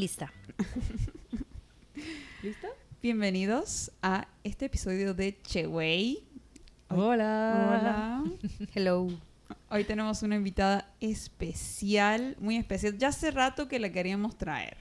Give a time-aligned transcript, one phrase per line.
[0.00, 0.32] Lista.
[2.42, 2.68] ¿Listo?
[3.02, 6.26] Bienvenidos a este episodio de Cheway.
[6.88, 8.24] Hola.
[8.24, 8.24] Hola.
[8.74, 9.08] Hello.
[9.68, 12.96] Hoy tenemos una invitada especial, muy especial.
[12.96, 14.78] Ya hace rato que la queríamos traer.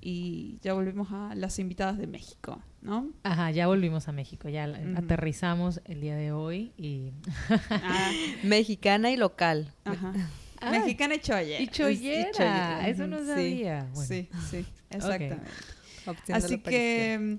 [0.00, 3.10] Y ya volvimos a las invitadas de México, ¿no?
[3.24, 7.10] Ajá, ya volvimos a México, ya aterrizamos el día de hoy y...
[7.68, 8.12] Ah,
[8.44, 9.74] Mexicana y local.
[9.84, 10.12] ajá.
[10.62, 11.62] Ah, Mexicana y chollera.
[11.62, 12.88] Y chollera, Y chollera.
[12.88, 13.26] eso no Sí.
[13.26, 13.86] sabía.
[13.92, 15.36] Bueno, Sí, sí, exactamente.
[16.32, 17.34] Así que mm,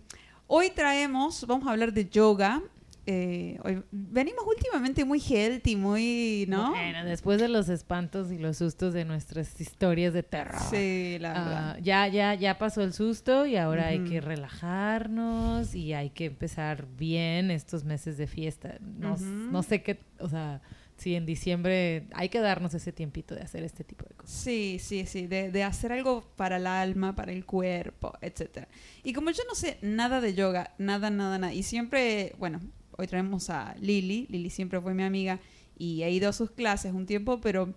[0.48, 2.62] hoy traemos, vamos a hablar de yoga.
[3.06, 6.70] Eh, hoy- venimos últimamente muy healthy, muy, ¿no?
[6.70, 10.62] Bueno, después de los espantos y los sustos de nuestras historias de terror.
[10.70, 11.80] Sí, la Ah, verdad.
[11.84, 16.88] ya, ya, ya pasó el susto y ahora hay que relajarnos y hay que empezar
[16.98, 18.78] bien estos meses de fiesta.
[18.80, 20.62] No, no sé qué, o sea,
[20.98, 24.36] si en diciembre hay que darnos ese tiempito de hacer este tipo de cosas.
[24.36, 28.68] Sí, sí, sí, de, de hacer algo para el alma, para el cuerpo, etcétera.
[29.04, 32.60] Y como yo no sé nada de yoga, nada, nada, nada, y siempre, bueno,
[32.98, 35.40] hoy traemos a Lili, Lili siempre fue mi amiga
[35.78, 37.74] y he ido a sus clases un tiempo, pero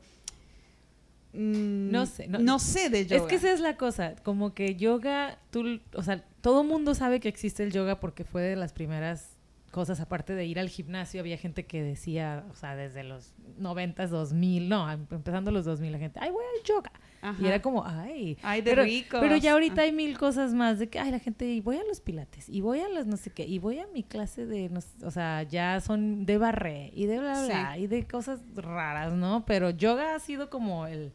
[1.32, 3.22] mm, No sé, no- no, sé de yoga.
[3.22, 7.20] Es que esa es la cosa, como que yoga, tú, o sea, todo mundo sabe
[7.20, 9.35] que existe el yoga porque fue de las primeras
[9.76, 14.08] cosas, aparte de ir al gimnasio, había gente que decía, o sea, desde los 90s,
[14.08, 16.90] 2000, no, em- empezando los 2000, la gente, ay, voy al yoga.
[17.20, 17.36] Ajá.
[17.42, 19.20] Y era como, ay, Ay, de pero, ricos.
[19.20, 19.84] pero ya ahorita Ah.
[19.84, 22.62] hay mil cosas más de que, ay, la gente, y voy a los pilates, y
[22.62, 25.10] voy a los no sé qué, y voy a mi clase de, no sé, o
[25.10, 27.82] sea, ya son de barré, y de bla, bla, Sí.
[27.82, 29.44] y de cosas raras, ¿no?
[29.44, 31.12] Pero yoga ha sido como el,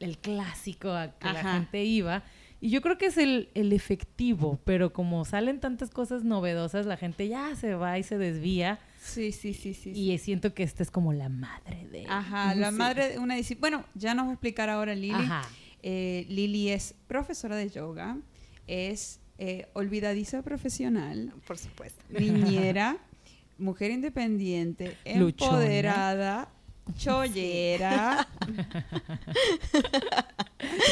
[0.00, 2.22] el clásico a que la gente iba.
[2.60, 6.96] Y yo creo que es el, el efectivo, pero como salen tantas cosas novedosas, la
[6.96, 8.80] gente ya se va y se desvía.
[9.00, 9.94] Sí, sí, sí, sí.
[9.94, 10.00] sí.
[10.12, 12.04] Y siento que esta es como la madre de...
[12.08, 12.76] Ajá, la Sí.
[12.76, 13.60] madre de una disciplina.
[13.78, 15.12] Bueno, ya nos va a explicar ahora Lili.
[15.14, 15.42] Ajá.
[15.84, 18.18] Eh, Lili es profesora de yoga,
[18.66, 22.02] es eh, olvidadiza profesional, Por supuesto.
[22.10, 22.96] niñera,
[23.58, 25.52] mujer independiente, Luchona.
[25.52, 26.48] empoderada,
[26.96, 28.26] chollera.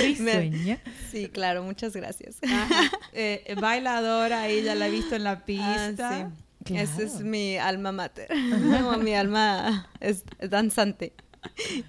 [0.01, 0.81] Risueña.
[1.11, 2.37] Sí, claro, muchas gracias.
[3.13, 6.11] eh, bailadora, ella la he visto en la pista.
[6.11, 6.43] Ah, sí.
[6.65, 6.83] Claro.
[6.83, 8.29] Ese es mi alma mater.
[8.35, 11.13] No, mi alma es, es danzante.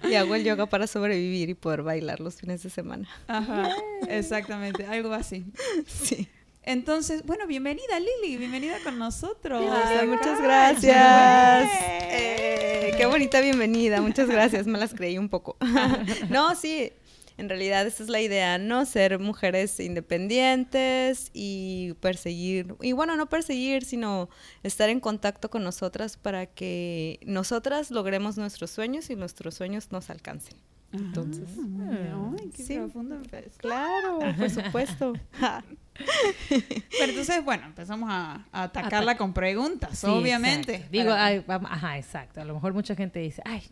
[0.08, 3.08] Y hago el yoga para sobrevivir y poder bailar los fines de semana.
[3.26, 3.70] Ajá,
[4.08, 5.46] exactamente, algo así.
[5.86, 6.28] Sí.
[6.68, 9.64] Entonces, bueno, bienvenida Lili, bienvenida con nosotros.
[10.06, 11.66] Muchas gracias.
[11.72, 15.56] Eh, qué bonita bienvenida, muchas gracias, me las creí un poco.
[16.28, 16.92] no, sí,
[17.38, 18.84] en realidad esa es la idea, ¿no?
[18.84, 24.28] Ser mujeres independientes y perseguir, y bueno, no perseguir, sino
[24.62, 30.10] estar en contacto con nosotras para que nosotras logremos nuestros sueños y nuestros sueños nos
[30.10, 30.67] alcancen.
[30.92, 31.48] Entonces,
[31.80, 32.32] Ah.
[32.40, 32.74] Ay, qué sí.
[32.76, 33.20] profundo
[33.58, 35.12] claro, por supuesto.
[35.38, 40.74] Pero entonces, bueno, empezamos a, a atacarla con preguntas, Sí, obviamente.
[40.74, 40.92] exacto.
[40.92, 42.40] Digo, ay, ajá, exacto.
[42.40, 43.62] A lo mejor mucha gente dice, ay,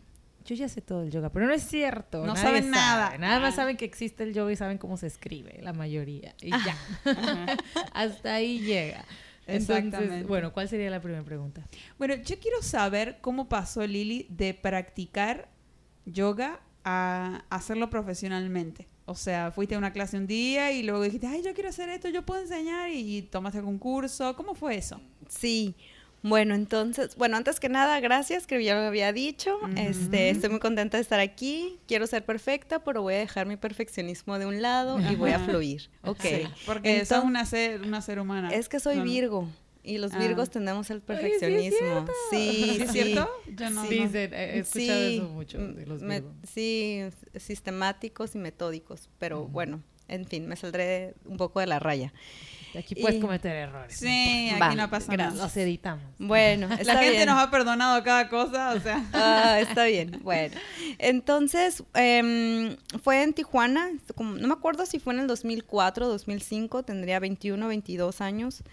[0.45, 2.25] yo ya sé todo el yoga, pero no es cierto.
[2.25, 2.75] No saben sabe.
[2.75, 3.17] nada.
[3.17, 6.35] Nada más saben que existe el yoga y saben cómo se escribe, la mayoría.
[6.41, 6.77] Y ya.
[7.93, 9.03] Hasta ahí llega.
[9.47, 10.27] Entonces, Exactamente.
[10.27, 11.63] bueno, ¿cuál sería la primera pregunta?
[11.97, 15.49] Bueno, yo quiero saber cómo pasó Lili de practicar
[16.05, 18.87] yoga a hacerlo profesionalmente.
[19.05, 21.89] O sea, fuiste a una clase un día y luego dijiste, ay, yo quiero hacer
[21.89, 24.35] esto, yo puedo enseñar y tomaste algún curso.
[24.37, 25.01] ¿Cómo fue eso?
[25.27, 25.75] Sí.
[26.23, 29.59] Bueno, entonces, bueno, antes que nada, gracias, que ya lo había dicho.
[29.75, 31.77] Este, estoy muy contenta de estar aquí.
[31.87, 35.39] Quiero ser perfecta, pero voy a dejar mi perfeccionismo de un lado y voy a
[35.39, 35.89] fluir.
[36.03, 36.21] Ok.
[36.21, 38.49] Sí, porque sos Entonces- una ser, una ser humana.
[38.53, 39.01] Es que soy.
[39.01, 39.47] Virgo
[39.87, 40.19] y los Ah.
[40.19, 41.77] Virgos tendemos el Oye, sí es perfeccionismo.
[41.79, 42.11] cierto.
[42.29, 42.37] Sí,
[42.77, 43.29] ¿Sí es cierto?
[43.55, 43.83] Yo no.
[43.87, 43.89] Sí.
[43.99, 47.01] Dicen, he he escuchado Sí, eso mucho de los me- sí,
[47.35, 49.49] sistemáticos y metódicos, pero Ujú.
[49.51, 52.13] bueno, en fin, me saldré un poco de la raya.
[52.77, 53.99] Aquí puedes Y- cometer errores.
[54.01, 55.33] no Sí, aquí Va, no pasa nada.
[55.33, 56.03] Los editamos.
[56.19, 57.25] Bueno, La está gente bien.
[57.29, 59.03] nos ha perdonado cada cosa, o sea.
[59.13, 60.19] Ah, está bien.
[60.21, 60.55] Bueno,
[60.99, 66.09] entonces em, fue en Tijuana, como- no me acuerdo si fue en el 2004 o
[66.09, 68.63] 2005, tendría 21, 22 años.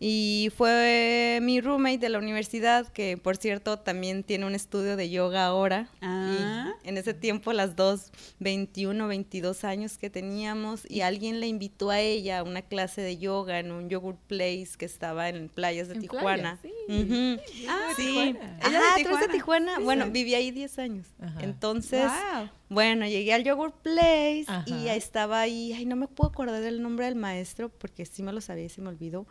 [0.00, 5.08] Y fue mi roommate de la universidad, que por cierto también tiene un estudio de
[5.08, 5.88] yoga ahora.
[6.02, 6.72] Ah.
[6.84, 8.10] Y en ese tiempo, las dos,
[8.40, 13.16] 21, 22 años que teníamos, y alguien le invitó a ella a una clase de
[13.18, 16.58] yoga en un yogurt place que estaba en playas de En Tijuana.
[16.60, 16.92] playas, sí.
[16.92, 17.40] Ujú.
[17.70, 18.06] Ah, de Sí.
[18.08, 18.58] Tijuana.
[18.66, 19.32] Ella Ajá, de tú eres de Tijuana.
[19.32, 19.76] Tijuana.
[19.76, 19.82] Sí.
[19.84, 21.06] Bueno, viví ahí 10 años.
[21.20, 21.40] Ajá.
[21.42, 22.02] Entonces,
[22.34, 22.48] Wow.
[22.68, 24.64] bueno, llegué al Yogurt Place Ajá.
[24.66, 28.32] y estaba ahí, ay, no me puedo acordar del nombre del maestro porque sí me
[28.32, 29.26] lo sabía y se me olvidó.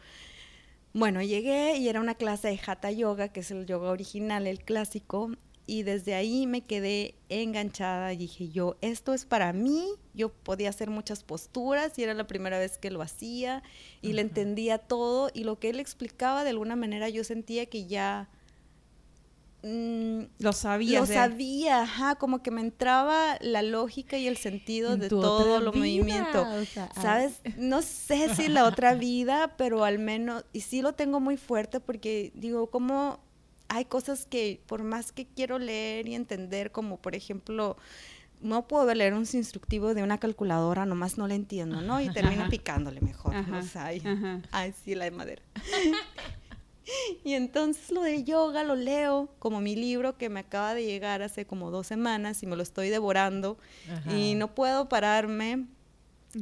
[0.94, 4.60] Bueno, llegué y era una clase de Hatha Yoga, que es el yoga original, el
[4.64, 5.32] clásico,
[5.66, 10.70] y desde ahí me quedé enganchada y dije yo, esto es para mí, yo podía
[10.70, 13.64] hacer muchas posturas y era la primera vez que lo hacía
[14.04, 17.88] y le entendía todo y lo que él explicaba de alguna manera yo sentía que
[17.88, 18.30] ya...
[19.64, 21.00] mm, Lo sabía.
[21.00, 25.60] lo sabía, ajá, como que me entraba la lógica y el sentido En de todo
[25.62, 26.42] lo vida, movimiento.
[26.44, 27.42] o sea, ¿Sabes?
[27.58, 31.80] No sé si la otra vida, pero al menos, y sí lo tengo muy fuerte
[31.80, 33.20] porque digo, como
[33.70, 37.78] hay cosas que por más que quiero leer y entender, como por ejemplo,
[38.42, 42.02] no puedo leer un instructivo de una calculadora, nomás no le entiendo, ¿no?
[42.02, 42.50] Y termino Ajá.
[42.50, 43.60] picándole mejor, Ajá, ¿no?
[43.60, 44.42] O sea, ay, ajá.
[44.52, 45.42] ay, sí, la de madera.
[47.24, 51.22] Y entonces lo de yoga lo leo como mi libro que me acaba de llegar
[51.22, 53.58] hace como dos semanas y me lo estoy devorando
[53.92, 54.18] Ajá.
[54.18, 55.66] y no puedo pararme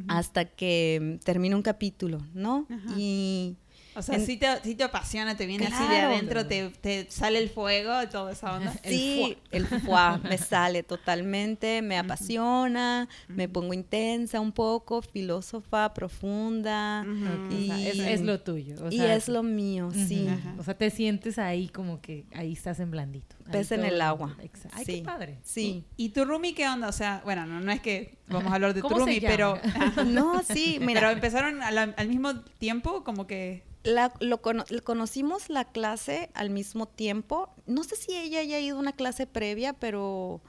[0.07, 2.65] hasta que termine un capítulo, ¿no?
[2.69, 2.95] Ajá.
[2.97, 3.57] Y
[3.95, 7.07] O sea, En- sí, te, sí te apasiona, te viene así de adentro, te, te
[7.11, 8.73] sale el fuego y toda esa onda.
[8.83, 15.93] El sí, el fuá me sale totalmente, me apasiona, me pongo intensa un poco, filósofa,
[15.93, 17.05] profunda.
[17.05, 18.75] O sea, es, y- es lo tuyo.
[18.85, 20.27] o y sea, es lo mío, sí.
[20.57, 23.35] O sea, te sientes ahí como que ahí estás en blandito.
[23.43, 24.35] Pez en el agua.
[24.39, 24.95] Exa- Ay, Sí.
[24.99, 25.39] qué padre.
[25.43, 25.85] Sí.
[25.97, 26.87] ¿Y tu roomie qué onda?
[26.87, 29.21] O sea, bueno, no, no es que vamos a hablar de tu ¿Cómo se roomie,
[29.21, 29.57] pero?
[30.05, 33.63] No, sí, pero mira, empezaron a la- al mismo tiempo, como que...
[33.83, 37.49] la- lo cono- lo conocimos la clase al mismo tiempo.
[37.65, 40.41] No sé si ella haya ido a una clase previa, pero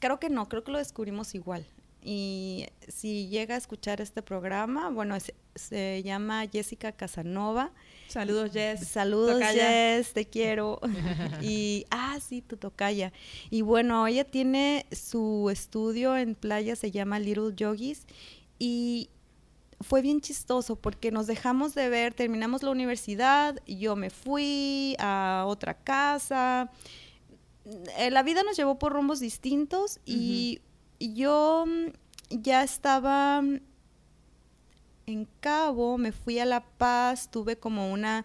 [0.00, 1.66] creo que no, creo que lo descubrimos igual.
[2.04, 5.16] Y si llega a escuchar este programa, bueno,
[5.54, 7.70] se llama Jessica Casanova.
[8.08, 8.88] Saludos, Jess.
[8.88, 9.68] Saludos, Tocaya.
[9.68, 10.80] Jess, te quiero.
[11.42, 13.12] y, ah, sí, tu tocaya.
[13.50, 18.06] Y bueno, ella tiene su estudio en playa, se llama Little Yogis.
[18.58, 19.08] Y
[19.80, 25.44] fue bien chistoso porque nos dejamos de ver, terminamos la universidad, yo me fui a
[25.46, 26.70] otra casa.
[28.10, 30.71] La vida nos llevó por rumbos distintos y, y
[31.08, 31.92] yo mm,
[32.30, 33.60] ya estaba mm,
[35.06, 38.24] en Cabo, me fui a La Paz, tuve como una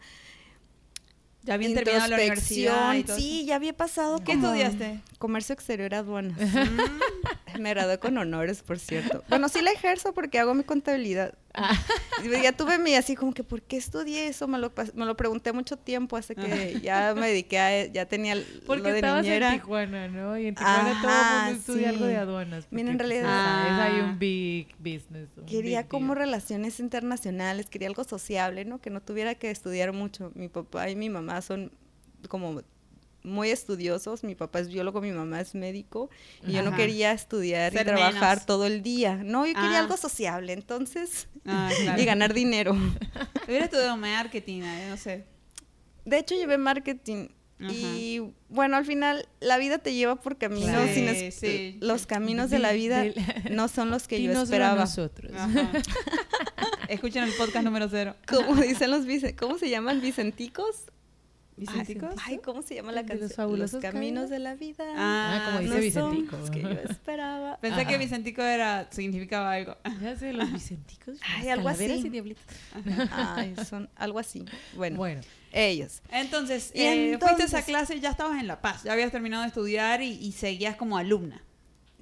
[1.44, 4.20] Ya habían terminado la universidad y todo Sí, ya había pasado.
[4.20, 5.02] ¿Qué como estudiaste?
[5.18, 6.38] Comercio exterior aduanas.
[7.60, 9.24] Me gradué con honores, por cierto.
[9.30, 11.34] Bueno, sí la ejerzo porque hago mi contabilidad.
[11.60, 12.44] Ah.
[12.44, 14.48] Ya tuve mi así como que, ¿por qué estudié eso?
[14.48, 18.36] Me lo, me lo pregunté mucho tiempo hasta que ya me dediqué a, ya tenía
[18.66, 19.54] Porque lo de estabas niñera.
[19.54, 20.38] en Tijuana, ¿no?
[20.38, 22.68] Y en Tijuana todo el Ajá, mundo estudia algo de aduanas.
[22.72, 24.06] Mira, en pues, realidad- sea, es ahí Ah.
[24.12, 25.30] un big business.
[25.36, 26.26] un Quería big como deal.
[26.26, 28.80] relaciones internacionales, quería algo sociable, ¿no?
[28.80, 30.32] Que no tuviera que estudiar mucho.
[30.36, 31.72] Mi papá y mi mamá son
[32.30, 32.62] como
[33.28, 34.24] muy estudiosos.
[34.24, 36.10] Mi papá es biólogo, mi mamá es médico.
[36.46, 38.46] Y yo no quería estudiar y trabajar menos.
[38.46, 39.16] todo el día.
[39.24, 39.82] No, yo quería Ah.
[39.82, 41.28] algo sociable, entonces.
[41.46, 42.02] Ah, claro.
[42.02, 42.72] y ganar dinero.
[43.48, 45.26] Hubiera estudiado marketing, eh, no sé.
[46.06, 47.28] De hecho, llevé marketing.
[47.60, 47.72] Ajá.
[47.72, 50.70] Y bueno, al final la vida te lleva por caminos.
[50.70, 50.94] Claro.
[50.94, 51.78] sin Sí, sí.
[51.82, 53.04] Los caminos de la vida
[53.50, 54.82] no son los que yo esperaba.
[54.82, 55.32] nosotros.
[56.88, 58.16] Escuchen el podcast número cero.
[58.28, 59.06] Como dicen los
[59.38, 60.02] ¿cómo se llaman?
[60.02, 60.84] Vicenticos.
[61.58, 62.14] ¿Vicenticos?
[62.24, 63.36] Ay, ¿cómo se llama la ¿El de los canción?
[63.48, 64.30] fabulosos caminos caminos?
[64.30, 64.86] de la vida.
[64.96, 66.32] Ah, como dice no Vicentico.
[66.32, 67.58] son los que yo esperaba.
[67.60, 67.98] Pensé que Ajá.
[67.98, 69.76] Vicentico era, significaba algo.
[70.02, 71.18] Ya sé, los vicenticos.
[71.38, 71.86] Ay, algo así.
[71.86, 72.44] y diablitos.
[73.12, 74.46] Ay, son algo así.
[74.76, 75.22] Bueno, Bueno,
[75.52, 76.02] ellos.
[76.12, 78.84] Entonces, Y eh, fuiste a esa entonces- clase y ya estabas en La Paz.
[78.84, 81.42] Ya habías terminado de estudiar y, y seguías como alumna.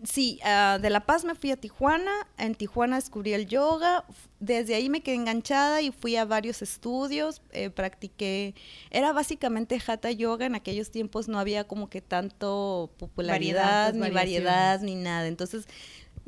[0.07, 2.11] Sí, ah, de La Paz me fui a Tijuana.
[2.37, 4.05] En Tijuana descubrí el yoga.
[4.39, 7.41] Desde ahí me quedé enganchada y fui a varios estudios.
[7.51, 8.53] eh, practiqué.
[8.91, 10.45] Era básicamente hatha yoga.
[10.45, 14.81] En aquellos tiempos no había como que tanto popularidad, Variedad, ni pues, variedad, variaciones.
[14.95, 15.27] ni nada.
[15.27, 15.67] Entonces,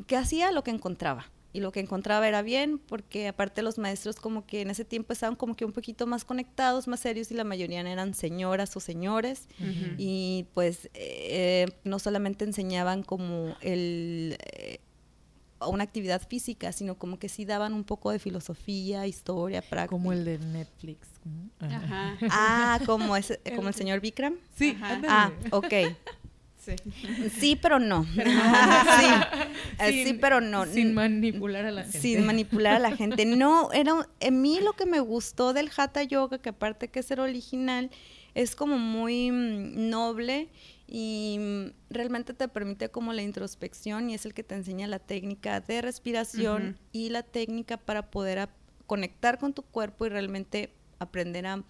[0.07, 0.51] ¿qué hacía?
[0.51, 1.29] Lo que encontraba.
[1.53, 5.13] Y lo que encontraba era bien, porque aparte los maestros como que en ese tiempo
[5.13, 8.79] estaban como que un poquito más conectados, más serios, y la mayoría eran señoras o
[8.79, 9.47] señores
[9.97, 14.79] y pues eh, no solamente enseñaban como el eh,
[15.65, 19.87] una actividad física, sino como que sí daban un poco de filosofía, historia, práctica.
[19.87, 21.07] como el de Netflix.
[21.59, 22.17] Ajá.
[22.29, 24.35] Ah, como ese, como el señor Vikram.
[24.55, 25.01] Sí, Ajá.
[25.07, 25.73] Ah, ok.
[26.75, 27.29] Sí.
[27.39, 28.03] Sí, pero no.
[28.13, 28.21] sí.
[29.79, 30.65] Eh, sí, Sin- pero no.
[30.65, 31.99] Sin manipular a la gente.
[31.99, 33.25] Sin manipular a la gente.
[33.25, 37.03] No, era un- a mí lo que me gustó del Hatha Yoga, que aparte que
[37.03, 37.91] ser original,
[38.33, 40.49] es como muy mm, noble
[40.87, 44.99] y mm, realmente te permite como la introspección y es el que te enseña la
[44.99, 48.49] técnica de respiración y la técnica para poder
[48.87, 51.63] conectar con tu cuerpo y realmente aprender a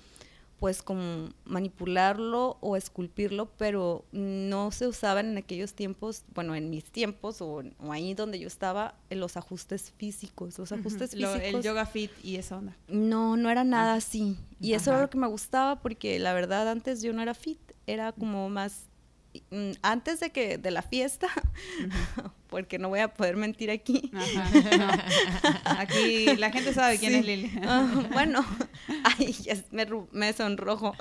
[0.59, 6.85] pues como manipularlo o esculpirlo, pero no se usaban en aquellos tiempos, bueno, en mis
[6.85, 10.57] tiempos o, o ahí donde yo estaba, en los ajustes físicos.
[10.57, 12.75] Los ajustes físicos el yoga fit y esa onda.
[12.87, 14.35] no, no era nada así.
[14.59, 17.59] Y eso era lo que me gustaba porque la verdad antes yo no era fit,
[17.85, 18.87] era como más
[19.81, 21.27] antes de que de la fiesta,
[22.49, 24.09] porque no voy a poder mentir aquí.
[24.13, 25.05] Ajá.
[25.79, 27.19] Aquí la gente sabe quién Sí.
[27.19, 27.51] es Lili.
[27.63, 28.45] Ah, bueno,
[29.03, 29.35] ay,
[29.71, 30.95] me, me sonrojo.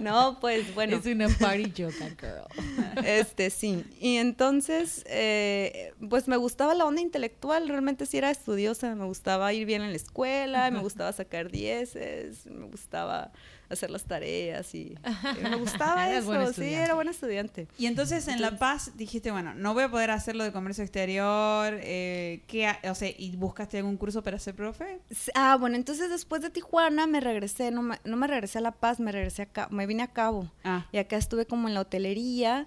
[0.00, 0.96] no, pues bueno.
[0.98, 3.04] Es una party yoga girl.
[3.04, 3.84] Este, sí.
[4.00, 9.52] Y entonces, eh, pues me gustaba la onda intelectual, realmente sí era estudiosa, me gustaba
[9.52, 13.32] ir bien en la escuela, me gustaba sacar dieces, me gustaba
[13.72, 14.94] hacer las tareas y,
[15.38, 17.68] y me gustaba eso, sí, era buena estudiante.
[17.78, 21.74] Y entonces en La Paz dijiste, bueno, no voy a poder hacerlo de comercio exterior,
[21.82, 25.00] eh, ¿qué o sea, ¿y buscaste algún curso para ser profe?
[25.34, 28.72] Ah, bueno, entonces después de Tijuana me regresé, no me, no me regresé a La
[28.72, 30.50] Paz, me regresé a Ca- me vine a Cabo.
[30.64, 32.66] Ah, Y acá estuve como en la hotelería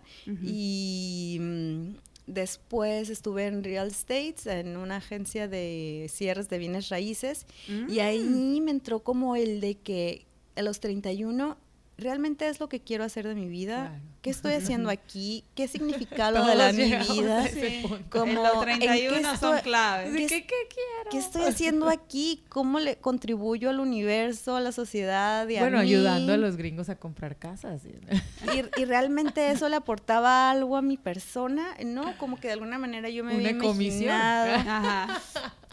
[0.59, 1.95] y mm,
[2.27, 7.45] después estuve en real estates, en una agencia de cierres de bienes raíces.
[7.67, 7.99] Y Mm.
[8.01, 11.57] ahí me entró como el de que a los 31
[11.97, 13.87] realmente es lo que quiero hacer de mi vida.
[13.87, 14.03] Claro.
[14.21, 15.45] ¿Qué estoy haciendo aquí?
[15.55, 17.47] ¿Qué significa lo de la mi vida?
[17.47, 17.85] Sí.
[18.09, 20.11] Como, En los ¿en 31 qué son estoy- claves.
[20.13, 21.09] ¿Qué que, es- ¿qué quiero?
[21.11, 22.43] ¿Qué estoy haciendo aquí?
[22.49, 25.83] ¿Cómo le contribuyo al universo, a la sociedad y a Bueno, mí?
[25.83, 27.81] ayudando a los gringos a comprar casas.
[28.75, 32.17] Y, y realmente eso le aportaba algo a mi persona, ¿no?
[32.17, 34.11] Como que de alguna manera yo me Una había comisión.
[34.11, 35.21] Ajá.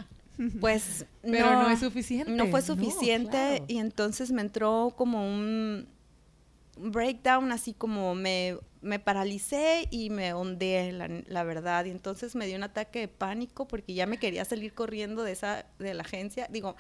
[0.61, 2.31] pues Pero no, es suficiente.
[2.33, 3.65] no fue No, suficiente claro.
[3.69, 5.89] y entonces me entró como un
[6.77, 11.85] breakdown, así como me, me paralicé y me ondeé, la, la verdad.
[11.85, 15.33] Y entonces me dio un ataque de pánico porque ya me quería salir corriendo de,
[15.33, 16.49] esa, de la agencia.
[16.51, 16.77] Digo,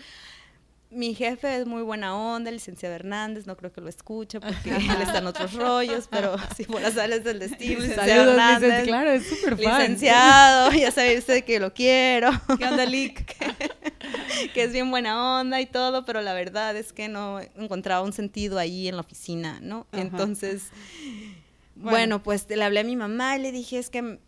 [0.92, 4.70] mi jefe es muy buena onda, el licenciado Hernández, no creo que lo escuche porque
[4.70, 8.84] él está en otros rollos, pero si por las sales del destino, licenciado Saludos, Hernández.
[8.84, 9.80] Claro, es súper fan.
[9.80, 13.37] licenciado, ya sabe usted que lo quiero ¿Qué onda, Lick?
[14.54, 18.12] que es bien buena onda y todo, pero la verdad es que no encontraba un
[18.12, 19.87] sentido ahí en la oficina, ¿no?
[19.92, 20.02] Ajá.
[20.02, 20.64] Entonces,
[21.75, 21.90] Bueno.
[21.90, 22.22] bueno.
[22.22, 24.18] pues le hablé a mi mamá y le dije, es que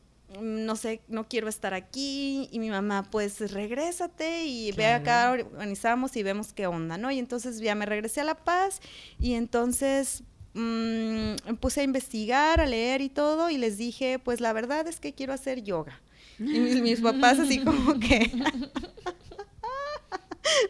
[0.40, 2.48] no sé, no quiero estar aquí.
[2.52, 5.02] Y mi mamá, pues regrésate y ve Claro.
[5.02, 7.10] acá, organizamos y vemos qué onda, ¿no?
[7.10, 8.80] Y entonces ya me regresé a La Paz
[9.18, 10.22] y entonces
[10.54, 15.00] mm, puse a investigar, a leer y todo y les dije, pues la verdad es
[15.00, 16.00] que quiero hacer yoga.
[16.38, 18.30] Y mis, mis papás así como que...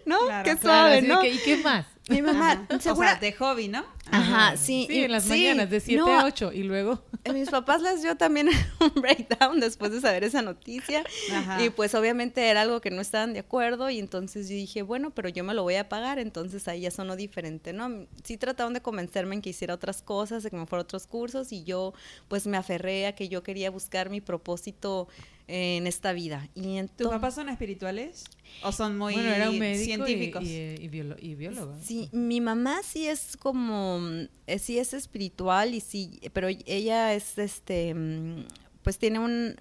[0.07, 0.19] ¿No?
[0.27, 1.21] Claro, qué suave, ¿no?
[1.21, 1.87] que, ¿Y qué más?
[2.09, 3.09] Mi mamá, segura...
[3.09, 3.85] O sea, de hobby, ¿no?
[4.17, 4.87] Ajá, sí.
[4.89, 6.53] Sí, y- en las sí, mañanas, de 7 no, a 8.
[6.53, 7.03] Y luego.
[7.25, 8.49] a mis papás les dio también
[8.81, 11.05] un breakdown después de saber esa noticia.
[11.33, 11.63] Ajá.
[11.65, 15.11] Y pues obviamente era algo que no estaban de acuerdo y entonces yo dije, bueno,
[15.11, 18.07] pero yo me lo voy a pagar, entonces ahí ya sonó diferente, ¿no?
[18.23, 21.07] Sí trataron de convencerme en que hiciera otras cosas, de que me fuera a otros
[21.07, 21.93] cursos y yo
[22.29, 25.09] pues me aferré a que yo quería buscar mi propósito
[25.47, 26.49] en esta vida.
[26.55, 28.25] Y ¿Tus entonces, papás son espirituales?
[28.63, 30.43] ¿O son muy bueno, era un y- científicos?
[30.45, 30.49] Y,
[30.81, 31.77] y biolo- y biólogo.
[31.83, 34.01] Sí, mi mamá sí es como,
[34.47, 38.45] eh, sí es espiritual y sí, pero ella es, este, mm,
[38.83, 39.57] pues tiene un,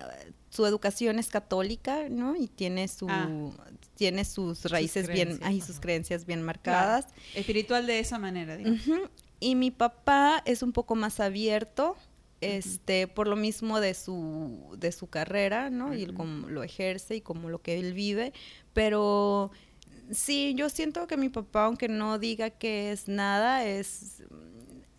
[0.49, 2.35] su educación es católica, ¿no?
[2.35, 3.27] Y tiene su, Ah.
[3.95, 5.65] tiene sus raíces bien, ajá.
[5.65, 6.45] sus creencias bien Claro.
[6.47, 7.05] marcadas.
[7.33, 8.81] Espiritual de esa manera, digamos.
[9.39, 11.97] Y mi papá es un poco más abierto,
[12.43, 15.93] este, por lo mismo de su, de su carrera, ¿no?
[15.93, 18.33] Y el cómo lo ejerce y como lo que él vive,
[18.73, 19.51] pero
[20.12, 24.23] sí, yo siento que mi papá, aunque no diga que es nada, es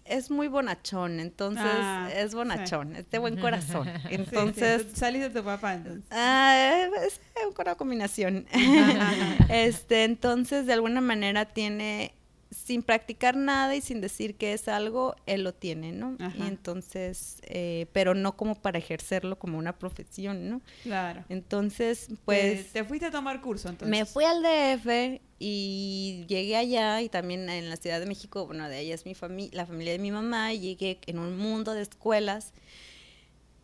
[0.05, 3.89] es muy bonachón, entonces Ah, es bonachón, es de buen corazón.
[4.05, 6.05] Sí, sí, Entonces, tú salís de tu papá, entonces.
[6.11, 7.21] Ah, es
[7.59, 8.47] una combinación.
[9.49, 12.15] este, entonces, de alguna manera tiene,
[12.55, 16.17] sin practicar nada y sin decir que es algo, él lo tiene, ¿no?
[16.21, 16.37] Ajá.
[16.39, 20.61] Y entonces, eh, pero no como para ejercerlo como una profesión, ¿no?
[20.83, 21.25] Claro.
[21.29, 23.91] Entonces, Pues te, fuiste a tomar curso, entonces.
[23.91, 28.69] me fui al DF y llegué allá y también en la Ciudad de México, bueno,
[28.69, 31.75] de allá es mi familia, la familia de mi mamá, y llegué en un mundo
[31.75, 32.53] de escuelas,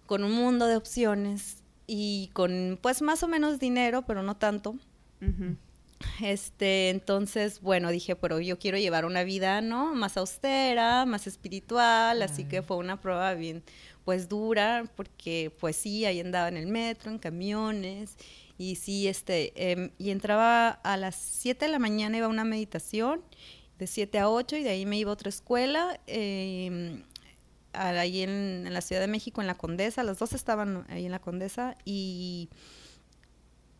[0.06, 4.70] con un mundo de opciones y con pues más o menos dinero, pero no tanto.
[5.23, 5.56] Ujú.
[6.21, 9.95] Este, entonces, bueno, dije, pero yo quiero llevar una vida, ¿no?
[9.95, 13.62] Más austera, más espiritual, así que fue una prueba bien,
[14.04, 18.16] pues dura, porque pues sí, ahí andaba en el metro, en camiones,
[18.59, 22.45] y sí, este, em, y entraba a las 7 de la mañana, iba a una
[22.45, 23.23] meditación,
[23.78, 27.02] de 7 a 8, y de ahí me iba a otra escuela, em,
[27.73, 31.12] ahí en, en, la Ciudad de México, en la Condesa, las dos estaban ahí en
[31.12, 32.50] la Condesa, y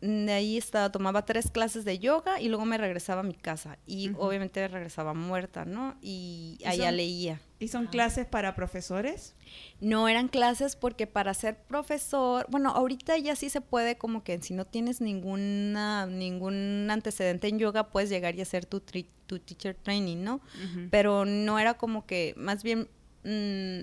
[0.01, 3.77] de ahí estaba, tomaba tres clases de yoga y luego me regresaba a mi casa.
[3.85, 4.17] Y uh -huh.
[4.19, 5.95] obviamente regresaba muerta, ¿no?
[6.01, 7.41] Y, ¿Y allá son, leía.
[7.59, 9.35] ¿Y son clases para profesores?
[9.79, 14.41] No eran clases porque para ser profesor, bueno, ahorita ya sí se puede como que
[14.41, 18.81] si no tienes ninguna, ningún antecedente en yoga, puedes llegar y hacer tu,
[19.27, 20.35] tu teacher training, ¿no?
[20.35, 20.39] Uh
[20.77, 20.87] -huh.
[20.89, 22.89] Pero no era como que, más bien...
[23.23, 23.81] Mmm,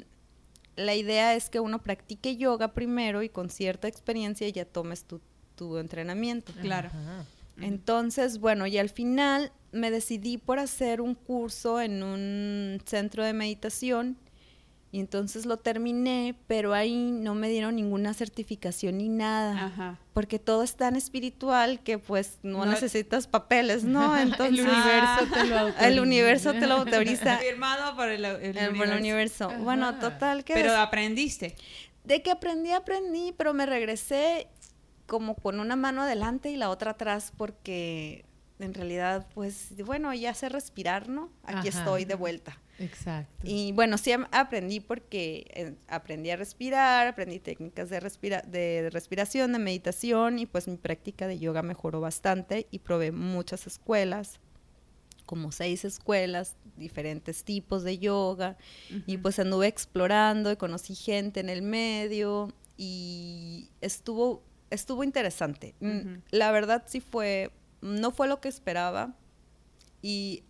[0.79, 5.21] la idea es que uno practique yoga primero y con cierta experiencia ya tomes tu
[5.59, 6.53] tu entrenamiento.
[6.63, 6.91] Claro.
[7.61, 13.33] Entonces, bueno, y al final me decidí por hacer un curso en un centro de
[13.33, 14.17] meditación
[14.91, 19.99] y entonces lo terminé, pero ahí no me dieron ninguna certificación ni nada, Ajá.
[20.15, 24.17] porque todo es tan espiritual que pues no, no necesitas papeles, ¿no?
[24.19, 25.89] Entonces, el universo te lo autoriza.
[25.89, 27.37] El universo te lo autoriza.
[27.51, 28.79] Firmado por el, el, el, universo.
[28.79, 29.53] Por el universo.
[29.59, 30.55] Bueno, total que...
[30.55, 31.55] Pero aprendiste.
[32.05, 34.49] De que aprendí, aprendí, pero me regresé
[35.09, 38.25] como con una mano adelante y la otra atrás porque
[38.61, 41.81] en realidad pues bueno ya sé respirar no aquí Ajá.
[41.81, 47.89] estoy de vuelta exacto y bueno sí aprendí porque eh, aprendí a respirar aprendí técnicas
[47.89, 52.81] de respira de respiración de meditación y pues mi práctica de yoga mejoró bastante y
[52.81, 54.41] probé muchas escuelas
[55.25, 58.57] como seis escuelas, diferentes tipos de yoga,
[58.91, 59.03] uh -huh.
[59.07, 65.75] y pues anduve explorando y conocí gente en el medio y estuvo estuvo interesante.
[65.81, 66.23] Uh -huh.
[66.31, 69.15] La verdad sí fue, no fue lo que esperaba.
[70.01, 70.45] Y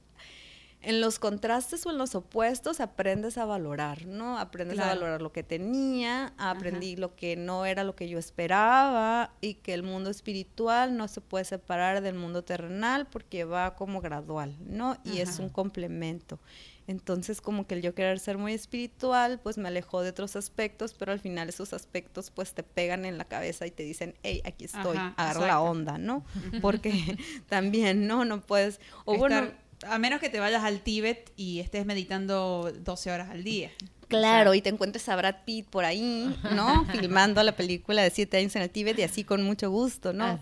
[0.80, 4.38] en los contrastes o en los opuestos aprendes a valorar, ¿no?
[4.38, 4.92] Aprendes claro.
[4.92, 7.00] a valorar lo que tenía, aprendí Ajá.
[7.00, 11.20] lo que no era lo que yo esperaba y que el mundo espiritual no se
[11.20, 14.96] puede separar del mundo terrenal porque va como gradual, ¿no?
[15.04, 15.22] Y Ajá.
[15.22, 16.38] es un complemento.
[16.88, 20.94] Entonces, como que el yo querer ser muy espiritual, pues me alejó de otros aspectos,
[20.94, 24.40] pero al final esos aspectos pues te pegan en la cabeza y te dicen, hey,
[24.46, 26.24] aquí estoy, Ajá, agarra la onda, ¿no?
[26.62, 28.24] Porque también, ¿no?
[28.24, 28.80] No puedes...
[29.04, 29.52] O Estar, bueno,
[29.86, 33.70] a menos que te vayas al Tíbet y estés meditando 12 horas al día.
[34.08, 36.86] Claro, o sea, y te encuentres a Brad Pitt por ahí, ¿no?
[36.86, 40.40] Filmando la película de siete años en el Tíbet y así con mucho gusto, ¿no?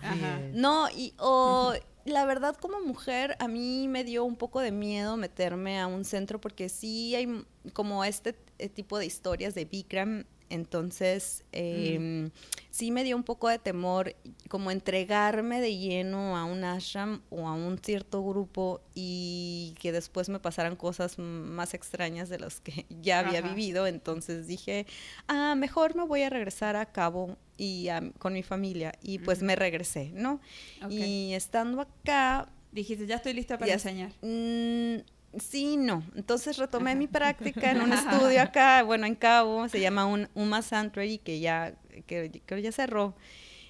[0.53, 1.73] No, y o
[2.07, 6.05] la verdad como mujer a mí me dio un poco de miedo meterme a un
[6.05, 8.33] centro porque sí hay como este
[8.73, 12.31] tipo de historias de Bikram entonces eh, mm.
[12.69, 14.15] sí me dio un poco de temor
[14.49, 20.29] como entregarme de lleno a un ashram o a un cierto grupo y que después
[20.29, 23.49] me pasaran cosas más extrañas de las que ya había Ajá.
[23.49, 24.85] vivido entonces dije
[25.27, 29.41] ah mejor me voy a regresar a cabo y um, con mi familia y pues
[29.41, 30.39] me regresé no
[30.83, 31.29] okay.
[31.29, 34.97] y estando acá dijiste ya estoy lista para ya, enseñar mmm,
[35.37, 36.03] Sí, no.
[36.15, 40.61] Entonces retomé mi práctica en un estudio acá, bueno, en Cabo, se llama un, Uma
[40.61, 43.15] Sanctuary, que ya, que ya cerró,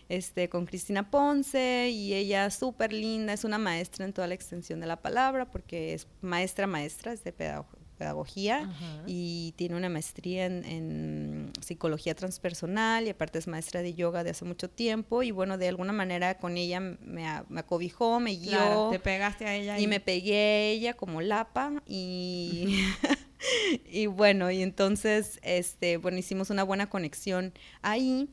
[0.10, 4.80] este, con Cristina Ponce, y ella súper linda, es una maestra en toda la extensión
[4.80, 9.04] de la palabra, porque es maestra, maestra, es de pedagogía pedagogía Ajá.
[9.06, 14.30] y tiene una maestría en, en, psicología transpersonal y aparte es maestra de yoga de
[14.30, 16.98] hace mucho tiempo y bueno, de alguna manera con ella me,
[17.50, 18.52] me acobijó, me guió.
[18.52, 19.80] Claro, te pegaste a ella.
[19.80, 22.80] Y, y me pegué a ella como lapa y...
[23.92, 28.30] y bueno, y entonces, este, bueno, hicimos una buena conexión ahí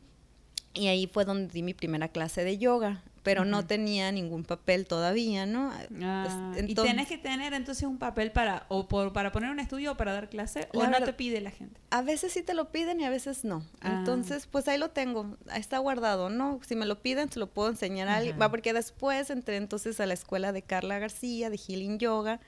[0.75, 3.49] y ahí fue donde di mi primera clase de yoga pero uh -huh.
[3.49, 5.73] no tenía ningún papel todavía, ¿no?
[6.03, 9.59] Ah, entonces, y tienes que tener entonces un papel para o por, para poner un
[9.59, 11.81] estudio o para dar clase o no te pide la gente.
[11.91, 13.65] A veces sí te lo piden y a veces no.
[13.81, 13.97] Ah.
[13.99, 16.61] Entonces, pues ahí lo tengo, ahí está guardado, ¿no?
[16.67, 18.39] Si me lo piden, se lo puedo enseñar a alguien.
[18.41, 22.41] Va porque después entré entonces a la escuela de Carla García de Healing Yoga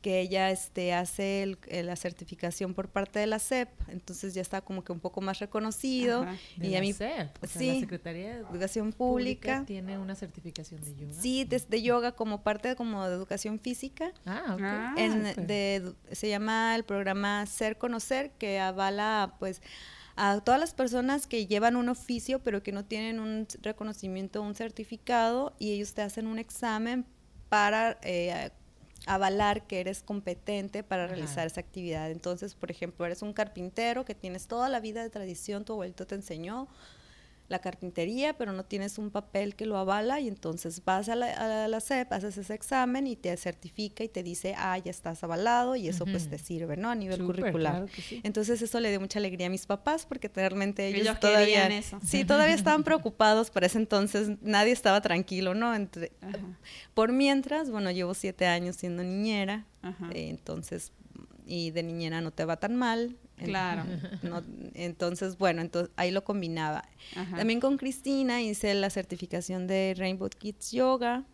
[0.00, 4.60] que ella este, hace el, la certificación por parte de la SEP, entonces ya está
[4.60, 6.22] como que un poco más reconocido.
[6.22, 9.58] Ajá, de y la a mí, SEP, o sea, sí, la Secretaría de Educación Pública,
[9.58, 11.14] Pública, tiene una certificación de yoga.
[11.14, 14.12] Sí, de, de, yoga como parte de, como de educación física.
[14.24, 14.60] Ah, ok.
[14.62, 15.44] Ah, en, okay.
[15.44, 19.60] de, se llama el programa Ser Conocer, que avala pues
[20.16, 24.54] a todas las personas que llevan un oficio pero que no tienen un reconocimiento, un
[24.54, 27.04] certificado y ellos te hacen un examen
[27.48, 28.50] para eh,
[29.06, 31.14] avalar que eres competente para Ajá.
[31.14, 32.10] realizar esa actividad.
[32.10, 36.06] Entonces, por ejemplo, eres un carpintero que tienes toda la vida de tradición, tu abuelito
[36.06, 36.68] te enseñó,
[37.48, 41.64] la carpintería, pero no tienes un papel que lo avala y entonces vas a la,
[41.64, 45.22] a la CEP, haces ese examen y te certifica y te dice, ah, ya estás
[45.22, 46.90] avalado y eso pues te sirve, ¿no?
[46.90, 47.72] A nivel curricular.
[47.74, 48.20] claro que sí.
[48.24, 52.00] Entonces eso le dio mucha alegría a mis papás porque realmente ellos, Ellos todavía eso.
[52.04, 56.38] sí todavía estaban preocupados para ese entonces nadie estaba tranquilo no Entre- Ajá,
[56.94, 59.66] por mientras bueno llevo siete años siendo niñera
[60.12, 60.90] eh, entonces
[61.46, 63.84] y de niñera no te va tan mal Claro.
[64.22, 64.42] no-
[64.74, 67.36] entonces bueno entonces ahí lo combinaba Ajá.
[67.36, 71.24] también con Cristina hice la certificación de Rainbow Kids Yoga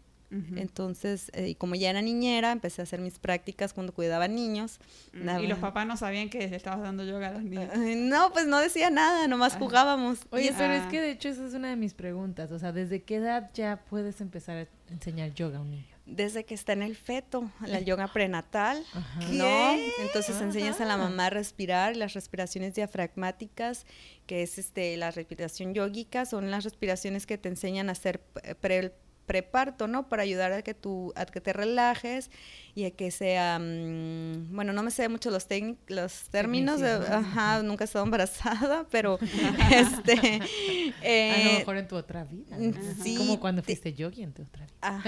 [0.56, 4.78] entonces eh, y como ya era niñera empecé a hacer mis prácticas cuando cuidaba niños
[5.12, 5.42] Mm, Nada.
[5.42, 7.68] Y los papás no sabían que le estabas dando yoga a los niños.
[7.74, 9.58] Ay, no pues no decía nada nomás Ajá.
[9.62, 10.76] jugábamos Oye, Y- pero Ah.
[10.78, 12.50] es que de hecho esa es una de mis preguntas.
[12.50, 15.84] O sea, ¿desde qué edad ya puedes empezar a enseñar yoga a un niño?
[16.04, 19.20] Desde que está en el feto, la yoga prenatal, Ajá.
[19.30, 19.74] ¿no?
[20.02, 23.86] Entonces enseñas a la mamá a respirar, las respiraciones diafragmáticas,
[24.26, 28.54] que es este la respiración yógica, son las respiraciones que te enseñan a hacer p-
[28.56, 28.94] pre-
[29.32, 30.08] preparto, ¿no?
[30.10, 32.30] Para ayudar a que tú a que te relajes
[32.74, 35.46] y a que sea mm, bueno, no me sé mucho los
[35.88, 39.18] los términos, de- ajá, nunca he estado embarazada, pero
[39.72, 42.58] este a lo eh, mejor en tu otra vida.
[42.58, 43.04] mm, ¿no?
[43.04, 44.76] sí, Como cuando te- fuiste yogi en tu otra vida.
[44.82, 45.02] Ah,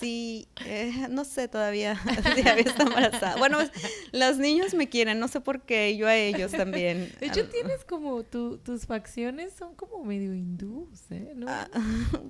[0.00, 1.94] sí, eh, no sé todavía
[2.34, 3.36] si había estado embarazada.
[3.36, 3.70] Bueno, pues,
[4.12, 7.12] los niños me quieren, no sé por qué, yo a ellos también.
[7.20, 11.32] De hecho, tienes como tu- tus facciones son como medio hindús, ¿eh?
[11.36, 11.46] ¿No?
[11.48, 11.68] ah,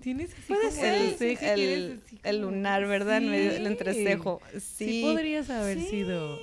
[0.00, 3.18] Tienes así Puede como ser, el, lunar, ¿verdad?
[3.18, 3.66] En medio del Sí.
[3.66, 4.40] entrecejo.
[4.52, 6.40] Sí, Sí, podrías haber sido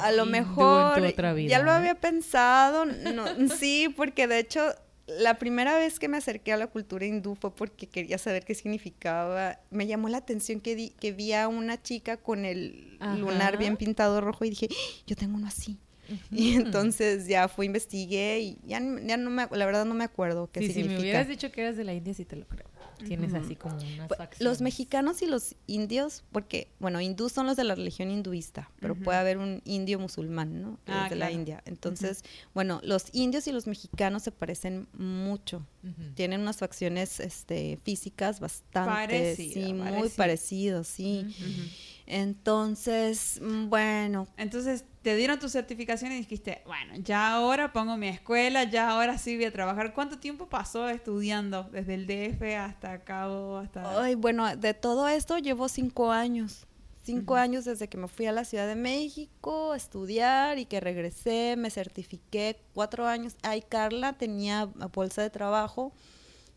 [0.00, 1.48] a lo mejor en tu otra vida.
[1.50, 3.24] ya lo había pensado, no,
[3.60, 4.62] sí, porque de hecho
[5.06, 8.54] la primera vez que me acerqué a la cultura hindú fue porque quería saber qué
[8.54, 9.58] significaba.
[9.70, 13.76] Me llamó la atención que, di- que vi a una chica con el lunar bien
[13.76, 15.02] pintado rojo y dije, "¡Ah!
[15.06, 15.78] yo tengo uno así.
[16.30, 20.60] Y entonces ya fui, investigué y ya, no me, la verdad no me acuerdo qué
[20.60, 20.94] Sí, si significa.
[20.96, 22.66] me hubieras dicho que eras de la India, sí te lo creo.
[23.06, 24.40] Tienes así como unas Pues, facciones.
[24.40, 28.94] Los mexicanos y los indios, porque, bueno, hindús son los de la religión hinduista, pero
[28.94, 30.78] puede haber un indio musulmán, ¿no?
[30.84, 31.30] Que Ah, es de la.
[31.30, 31.62] India.
[31.66, 32.22] Entonces,
[32.54, 35.66] bueno, los indios y los mexicanos se parecen mucho.
[36.14, 41.26] Tienen unas facciones este, físicas bastante, Parecida, sí, muy parecidos, sí.
[42.06, 48.08] Entonces, mm, bueno, Entonces te dieron tu certificación y dijiste, bueno, ya ahora pongo mi
[48.08, 49.92] escuela, ya ahora sí voy a trabajar.
[49.92, 54.02] ¿Cuánto tiempo pasó estudiando desde el DF hasta Cabo, hasta...
[54.02, 56.66] Ay, bueno, de todo esto llevo cinco años.
[57.02, 60.80] Cinco años desde que me fui a la Ciudad de México a estudiar y que
[60.80, 63.36] regresé, me certifiqué cuatro años.
[63.42, 65.92] Ay, Carla tenía bolsa de trabajo,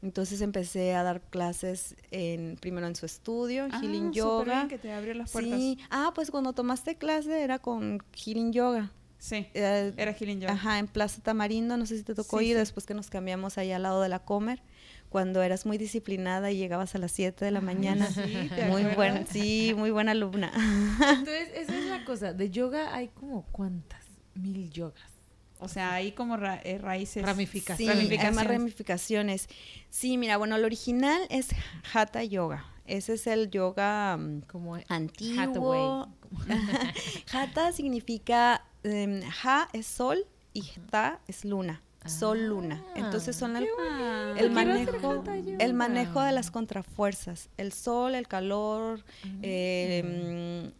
[0.01, 4.55] entonces empecé a dar clases en, primero en su estudio, en Ah, Healing Yoga.
[4.55, 5.59] bien que te abrió las puertas.
[5.59, 8.91] Sí, ah, pues cuando tomaste clase era con Healing Yoga.
[9.19, 10.53] Sí, Eh, era Healing Yoga.
[10.53, 12.59] Ajá, en Plaza Tamarindo, no sé si te tocó Sí, ir sí.
[12.59, 14.61] después que nos cambiamos ahí al lado de la Comer,
[15.09, 18.05] cuando eras muy disciplinada y llegabas a las 7 de la Ay, mañana.
[18.11, 20.51] sí, ¿te muy buena, sí, muy buena alumna.
[20.99, 22.33] Entonces, esa es la cosa.
[22.33, 24.03] De yoga hay como cuántas
[24.35, 25.16] mil yogas.
[25.59, 27.23] O sea, ahí como ra- eh, raíces.
[27.23, 27.77] Ramificaciones.
[27.77, 27.95] Sí, hay
[28.31, 28.47] más Ramificaciones.
[28.47, 29.49] ramificaciones.
[29.89, 31.49] Sí, mira, bueno, el original es
[31.93, 32.65] Hatha Yoga.
[32.85, 36.07] Ese es el yoga mm, Como antiguo.
[37.33, 41.81] Hatha significa, em, Ha es sol y Ta es luna.
[42.05, 42.81] Sol, luna.
[42.95, 45.23] Entonces son Ah, el, Ah, manejo,
[45.59, 50.71] el manejo de las contrafuerzas, el sol, el calor, mm, eh,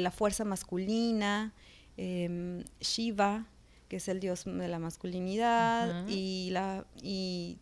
[0.00, 1.52] la fuerza masculina,
[1.96, 3.46] em, Shiva,
[3.88, 7.58] que es el dios de la masculinidad, y la y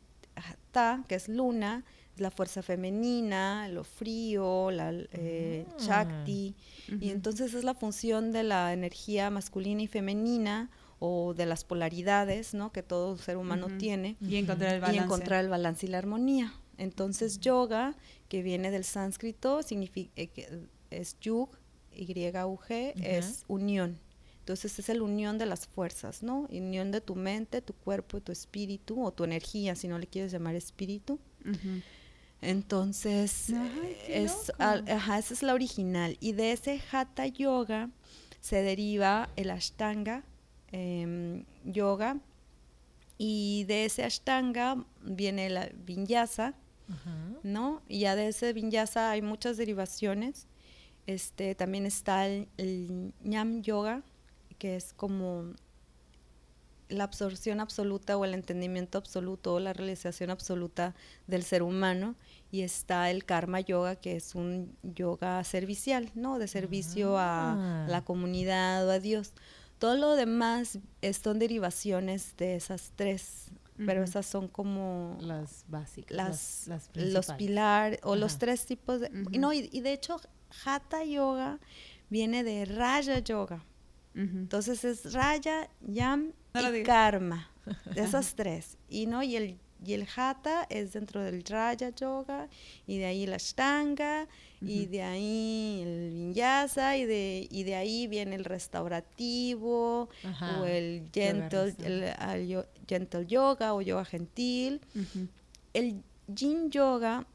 [0.71, 1.85] Ta, que es luna,
[2.15, 5.77] es la fuerza femenina, lo frío, la eh, Ah.
[5.81, 6.55] Shakti,
[7.01, 12.53] y entonces es la función de la energía masculina y femenina o de las polaridades,
[12.55, 12.73] ¿no?
[12.73, 15.01] Que todo ser humano tiene Y encontrar el balance.
[15.01, 16.53] y encontrar el balance y la armonía.
[16.79, 17.95] Entonces, yoga,
[18.29, 20.49] que viene del sánscrito, significa, eh, que
[20.91, 21.49] es yug,
[21.95, 23.99] Y-U-G, es unión.
[24.47, 26.47] Entonces, es la unión de las fuerzas, ¿no?
[26.51, 30.31] Unión de tu mente, tu cuerpo tu espíritu, o tu energía, si no le quieres
[30.31, 31.19] llamar espíritu.
[32.41, 36.17] Entonces, Ay, es, ajá, esa es la original.
[36.21, 37.91] Y de ese Hatha Yoga
[38.41, 40.23] se deriva el Ashtanga
[40.71, 42.21] em, Yoga.
[43.19, 46.55] Y de ese Ashtanga viene la Vinyasa.
[47.43, 47.83] ¿no?
[47.89, 50.47] Y ya de ese Vinyasa hay muchas derivaciones.
[51.09, 54.05] Este, también está el, el Ñam Yoga,
[54.59, 55.53] que es como
[56.89, 60.95] la absorción absoluta o el entendimiento absoluto o la realización absoluta
[61.27, 62.15] del ser humano
[62.53, 66.39] y está el karma yoga que es un yoga servicial, ¿no?
[66.39, 67.85] De servicio Ah.
[67.87, 69.33] a la comunidad o a Dios.
[69.81, 73.47] Todo lo demás es- son derivaciones de esas tres
[73.79, 74.09] pero Ujú.
[74.09, 76.17] esas son como Las básicas.
[76.17, 78.39] las, Las, las los pilares o los Ajá.
[78.39, 79.09] tres tipos de...
[79.09, 79.29] Ujú.
[79.33, 80.19] y No, y, y de hecho,
[80.65, 81.59] Hatha Yoga
[82.09, 83.63] viene de Raya Yoga.
[84.17, 86.83] Entonces es Raya, Yam No y.
[86.83, 87.51] Karma.
[87.95, 88.79] De esas tres.
[88.89, 92.49] Y no, y el, y el Hatha es dentro del Raya Yoga,
[92.87, 94.27] y de ahí el Ashtanga,
[94.63, 100.61] y de ahí el Vinyasa, y de, y de ahí viene el restaurativo, Ajá.
[100.61, 104.81] o el gentle, el, gentle yoga o yoga gentil.
[105.75, 107.27] El yin yoga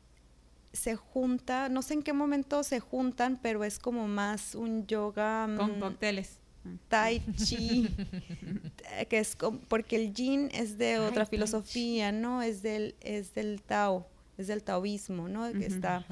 [0.74, 5.48] se junta, no sé en qué momento se juntan, pero es como más un yoga
[5.58, 6.41] Con mm, cócteles.
[6.88, 7.88] Tai chi,
[9.10, 12.42] que es com- porque el yin es de otra filosofía, ¿no?
[12.42, 15.52] Es del es del Tao, es del taoísmo, ¿no?
[15.52, 16.06] Que está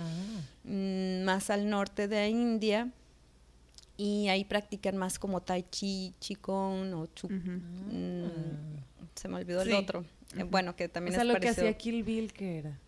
[0.63, 2.91] mm, más al norte de India
[3.97, 8.77] y ahí practican más como tai chi, qigong o chu, mm,
[9.15, 9.69] se me olvidó Sí.
[9.69, 9.99] el otro.
[10.35, 10.45] Ujú.
[10.47, 12.79] Bueno, que O también sea, es lo que hacía Kill Bill, ¿qué era?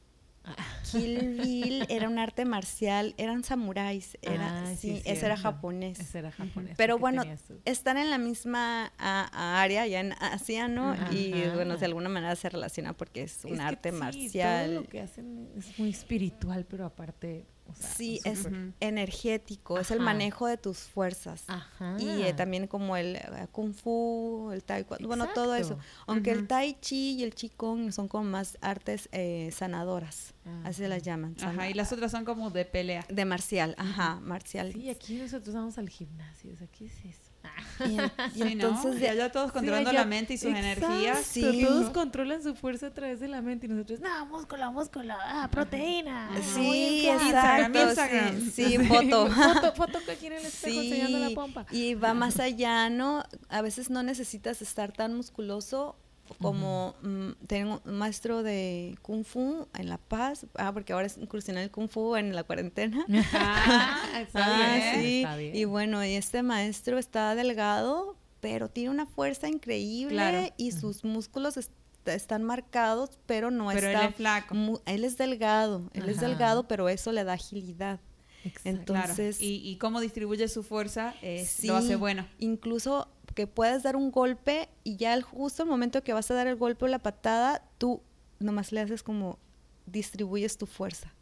[0.92, 6.00] Kill Bill era un arte marcial, eran samuráis, era, Ay, sí, sí, ese era japonés.
[6.00, 6.76] Ese era japonés.
[6.78, 10.92] Pero bueno, su- Están en la misma a- área, ya en Asia, ¿no?
[10.92, 11.14] Ajá.
[11.14, 14.66] Y bueno, de alguna manera se relaciona porque es un Es que arte sí, marcial.
[14.72, 17.46] Todo lo que hacen es muy espiritual, pero aparte.
[17.72, 18.48] O sea, Sí, es
[18.80, 21.44] energético, es el manejo de tus fuerzas.
[21.48, 21.98] Ajá.
[22.00, 25.78] Y eh, también como el eh, kung fu, el taekwondo, bueno, todo eso.
[26.08, 31.02] Aunque el tai chi y el qigong son como más artes eh, sanadoras, así las
[31.04, 31.36] llaman.
[31.42, 33.06] Ajá, y las otras son como de pelea.
[33.10, 34.74] De marcial, ajá, marcial.
[34.74, 36.54] Sí, aquí nosotros vamos al gimnasio.
[36.54, 37.31] O sea, ¿qué es eso?
[37.80, 38.46] Y, en- y Sí, ¿no?
[38.48, 41.26] entonces Y de- allá todos controlando Sí, allá- la mente y sus Exacto, energías.
[41.26, 41.64] Sí.
[41.66, 45.48] Todos controlan su fuerza a través de la mente y nosotros, no, músculo, músculo, ah,
[45.52, 46.30] proteína.
[46.54, 47.28] Sí, muy inflado".
[47.30, 47.80] exacto.
[47.82, 48.82] Instagram, sí, Instagram.
[48.82, 49.28] Sí, foto.
[49.32, 51.66] foto, foto aquí en el espejo Sí, enseñando la pompa.
[51.72, 53.24] y va más allá, ¿no?
[53.50, 55.96] A veces no necesitas estar tan musculoso
[56.40, 61.18] como mm, tengo un maestro de Kung Fu en La Paz, ah, porque ahora es
[61.18, 63.06] incursioné el Kung Fu en la cuarentena.
[63.34, 65.18] Ah, está Ah, bien, sí.
[65.22, 65.56] está bien.
[65.56, 70.54] Y bueno, y este maestro está delgado, pero tiene una fuerza increíble Claro.
[70.58, 71.72] y sus músculos est-
[72.06, 74.56] están marcados, pero no Pero él está es flaco.
[74.86, 78.00] él es delgado, él es delgado, pero eso le da agilidad.
[78.44, 78.94] Exacto.
[78.94, 79.10] Claro.
[79.12, 81.14] Entonces, Y, y cómo distribuye su fuerza
[81.46, 82.26] Sí, lo hace bueno.
[82.40, 86.34] Incluso que puedes dar un golpe y ya el, justo el momento que vas a
[86.34, 88.02] dar el golpe o la patada, tú
[88.40, 89.38] nomás le haces como
[89.86, 91.14] distribuyes tu fuerza.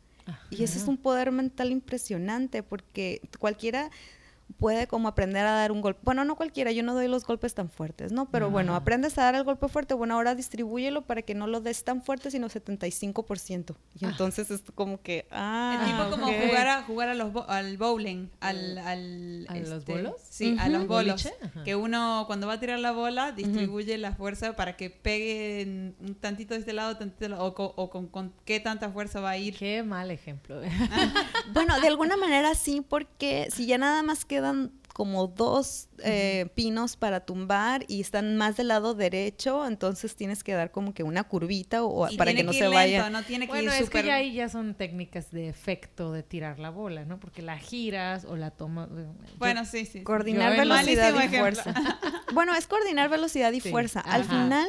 [0.52, 3.90] Y ese es un poder mental impresionante porque cualquiera
[4.58, 6.02] puede como aprender a dar un golpe.
[6.04, 8.30] Bueno, no cualquiera, yo no doy los golpes tan fuertes, ¿no?
[8.32, 9.94] Pero bueno, aprendes a dar el golpe fuerte.
[9.94, 13.76] Bueno, ahora distribúyelo para que no lo des tan fuerte, sino 75%.
[14.00, 14.10] Y Ah.
[14.10, 18.28] entonces es como que, ah, tipo como jugar, a, jugar a los bo- al bowling,
[18.40, 18.78] al...
[18.80, 20.16] al ¿A los este, bolos?
[20.30, 21.28] Sí, a los bolos.
[21.64, 26.16] Que uno cuando va a tirar la bola distribuye la fuerza para que pegue un
[26.20, 29.20] tantito de este lado, tantito de la- o, co- o con, con qué tanta fuerza
[29.22, 29.56] va a ir.
[29.58, 30.60] Qué mal ejemplo.
[31.54, 36.98] Bueno, de alguna manera sí, porque si ya nada más quedan como dos eh, pinos
[36.98, 41.24] para tumbar y están más del lado derecho, entonces tienes que dar como que una
[41.24, 43.10] curvita o, Y para que no ir se lento, vaya.
[43.10, 46.24] No tiene que bueno, ir es que ya ahí ya son técnicas de efecto de
[46.24, 47.20] tirar la bola, ¿no?
[47.20, 48.90] Porque la giras o la tomas.
[49.38, 50.00] Bueno, sí, sí.
[50.00, 50.04] sí.
[50.04, 51.40] Coordinar velocidad y ejemplo.
[51.40, 51.74] fuerza.
[52.34, 54.02] Bueno, es coordinar velocidad y Sí, fuerza.
[54.02, 54.44] Al ajá.
[54.44, 54.68] final,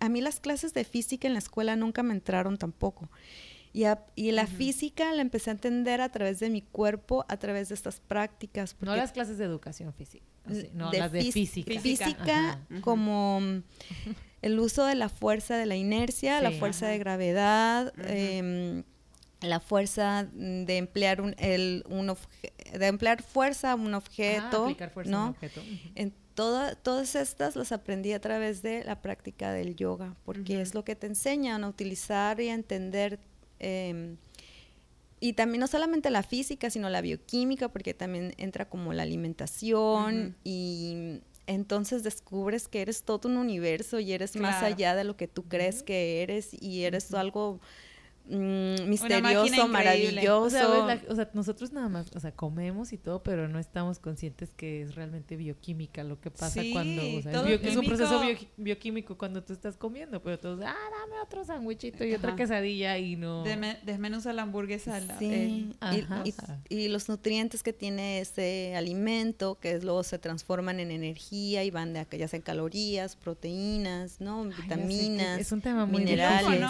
[0.00, 3.08] a mí las clases de física en la escuela nunca me entraron tampoco.
[3.74, 7.38] Y, a- y la física la empecé a entender a través de mi cuerpo, a
[7.38, 8.76] través de estas prácticas.
[8.80, 10.26] no las clases de educación física.
[10.44, 11.72] así, no, de las de fís- física.
[11.80, 12.04] física.
[12.04, 13.62] física como mm,
[14.42, 16.58] el uso de la fuerza de la inercia, la Sí.
[16.58, 16.92] fuerza Ajá.
[16.92, 18.82] de gravedad, em,
[19.40, 24.64] la fuerza de emplear un, el, un obje- de emplear fuerza a un Ah, objeto,
[24.64, 25.30] aplicar fuerza a un ¿no?
[25.30, 25.62] objeto.
[25.94, 30.62] En toda- todas estas las aprendí a través de la práctica del yoga, porque Ujú.
[30.62, 33.18] es lo que te enseñan a utilizar y a entender.
[33.62, 34.16] Em,
[35.20, 40.36] y también no solamente la física, sino la bioquímica, porque también entra como la alimentación
[40.42, 45.28] y entonces descubres que eres todo un universo y eres más allá de lo que
[45.28, 47.60] tú crees que eres y eres algo
[48.28, 50.40] mm, misterioso, maravilloso.
[50.42, 53.48] O sea, ves, la- o sea, nosotros nada más, o sea, comemos y todo, pero
[53.48, 57.76] no estamos conscientes que es realmente bioquímica lo que pasa Sí, cuando, o sea, es,
[57.76, 62.14] un proceso bio- bioquímico cuando tú estás comiendo, pero todos, ah, dame otro sándwichito y
[62.14, 63.44] otra quesadilla y no.
[63.44, 65.00] Deme- desmenuza la hamburguesa.
[65.00, 66.22] la- Sí, el- y- Ajá.
[66.68, 71.70] y, y los nutrientes que tiene ese alimento, que luego se transforman en energía y
[71.70, 74.42] van de acá, ya sean calorías, proteínas, ¿no?
[74.44, 75.40] Ay, vitaminas.
[75.40, 76.60] Es un tema muy minerales.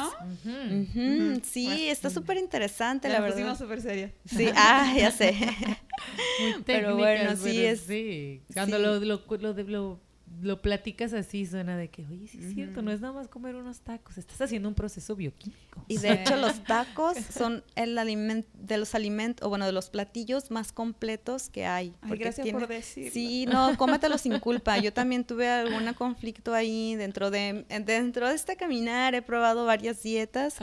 [1.43, 3.37] Sí, está súper interesante, la nos verdad.
[3.37, 4.13] pusimos súper serias.
[4.25, 5.33] Sí, ah, ya sé.
[6.41, 8.43] Muy Pero técnicas, bueno, sí pero es- sí.
[8.55, 8.83] Cuando sí.
[8.83, 10.01] Lo, lo, lo, lo
[10.43, 13.55] lo platicas así, suena de que, oye, sí es cierto, no es nada más comer
[13.55, 15.85] unos tacos, estás haciendo un proceso bioquímico.
[15.87, 19.89] Y de hecho los tacos son el alimento de los alimentos, o bueno, de los
[19.89, 21.95] platillos más completos que hay.
[22.03, 23.13] Ay, gracias por decirlo.
[23.13, 24.79] Sí, no, cómetelo sin culpa.
[24.79, 30.03] Yo también tuve algún conflicto ahí dentro de, dentro de este caminar, he probado varias
[30.03, 30.57] dietas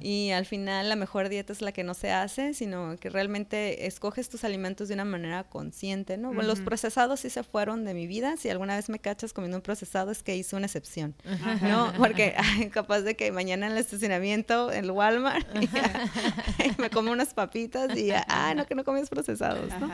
[0.00, 3.86] y al final la mejor dieta es la que no se hace, sino que realmente
[3.86, 6.28] escoges tus alimentos de una manera consciente, ¿no?
[6.32, 9.56] Bueno, los procesados sí se fueron de mi vida, si alguna vez me cachas comiendo
[9.56, 11.16] un procesado es que hice una excepción,
[11.62, 11.92] ¿no?
[11.98, 12.36] Porque
[12.72, 15.44] capaz de que mañana en el estacionamiento, en el Walmart,
[16.78, 19.90] me como unas papitas y ya, ah, no, que no comes procesados, ¿no?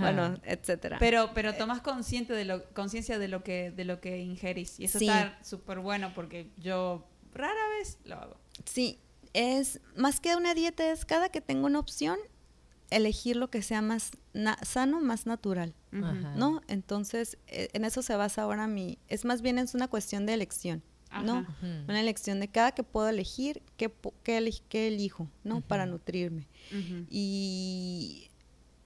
[0.00, 0.96] Bueno, etcétera.
[0.98, 4.80] Pero, pero tomas consciente de lo, conciencia de lo que, de lo que ingerís.
[4.80, 8.40] Y eso está súper bueno porque yo rara vez lo hago.
[8.64, 8.98] Sí,
[9.34, 12.18] es más que una dieta, es cada que tengo una opción,
[12.90, 14.12] elegir lo que sea más
[14.62, 16.62] sano, más natural, ¿no?
[16.68, 20.34] Entonces, e, en eso se basa ahora mi, es más bien es una cuestión de
[20.34, 20.82] elección,
[21.24, 21.46] ¿no?
[21.88, 25.60] Una elección de cada que puedo elegir, qué, qué, elijo, ¿no?
[25.60, 26.48] Para nutrirme.
[27.10, 28.28] Y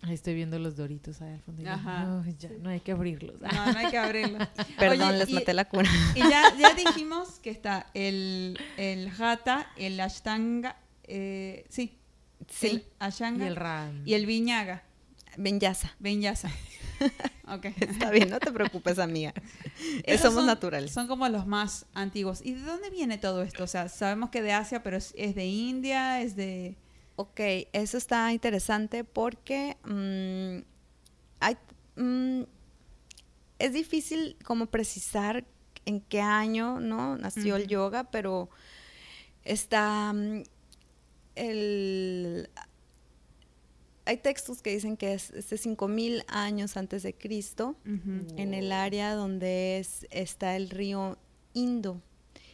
[0.05, 1.63] Ahí estoy viendo los doritos ahí al fondo.
[1.63, 3.41] No, ya, no hay que abrirlos.
[3.41, 4.49] No, no hay que abrirlos.
[4.79, 5.89] Perdón, les maté la cuna.
[6.17, 12.01] Y ya, ya dijimos que está el, el jata, el ashtanga, eh, sí,
[12.49, 12.69] Sí.
[12.69, 13.45] El Ashanga.
[13.45, 14.03] Y el Ram.
[14.07, 14.85] Y el Viñaga.
[15.37, 15.95] Benyasa.
[15.99, 16.51] Benyasa.
[17.49, 17.67] ok.
[17.81, 19.33] Está bien, no te preocupes, amiga.
[20.21, 20.93] Somos naturales.
[20.93, 22.41] Son como los más antiguos.
[22.45, 23.65] ¿Y de dónde viene todo esto?
[23.65, 26.77] O sea, sabemos que de Asia, pero es, de India, es de...
[27.17, 27.41] Ok,
[27.73, 30.65] eso está interesante porque mm,
[31.41, 31.57] hay,
[31.97, 32.43] mm,
[33.59, 35.45] es difícil como precisar
[35.85, 38.49] en qué año no nació el yoga, pero
[39.45, 40.43] está mm,
[41.35, 42.49] el,
[44.05, 48.73] hay textos que dicen que es, es de 5000 años antes de Cristo, en el
[48.73, 51.19] área donde es, está el río
[51.55, 52.01] Indo.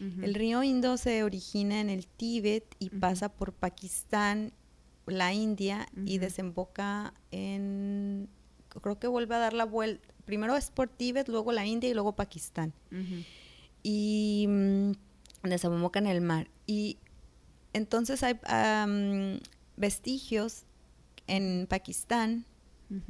[0.01, 4.53] El río Indo se origina en el Tíbet y pasa por Pakistán,
[5.07, 8.29] la India y desemboca en,
[8.81, 11.95] creo que vuelve a dar la vuelta, primero es por Tíbet, luego la India y
[11.95, 12.75] luego Pakistán.
[13.83, 14.93] Y mm,
[15.45, 16.51] desemboca en el mar.
[16.67, 16.99] Y
[17.79, 18.39] entonces hay
[19.77, 20.65] vestigios
[21.27, 22.45] en Pakistán.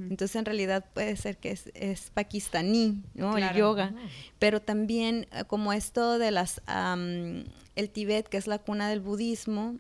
[0.01, 3.37] Entonces en realidad puede ser que es, pakistaní, ¿no?
[3.37, 3.95] El yoga.
[4.41, 6.61] Pero también eh, como esto de las...
[6.67, 9.77] el Tíbet, que es la cuna del budismo,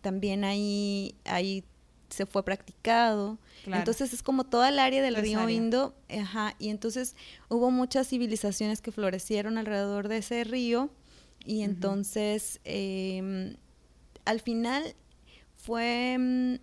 [0.00, 1.64] también ahí, ahí
[2.12, 3.38] se fue practicado.
[3.66, 7.16] Entonces es como toda el área del río Indo, ajá, y entonces
[7.48, 10.90] hubo muchas civilizaciones que florecieron alrededor de ese río
[11.44, 13.56] y entonces em,
[14.24, 14.94] al final
[15.56, 16.54] fue, mm,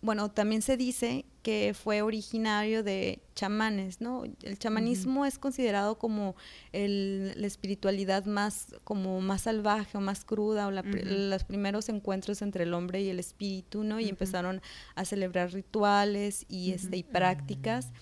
[0.00, 4.24] bueno, también se dice que fue originario de chamanes, ¿no?
[4.42, 6.36] El chamanismo es considerado como
[6.72, 12.74] la espiritualidad más, como más salvaje o más cruda, o los primeros encuentros entre el
[12.74, 13.98] hombre y el espíritu, ¿no?
[13.98, 14.60] Y empezaron
[14.94, 17.92] a celebrar rituales y, este, y prácticas.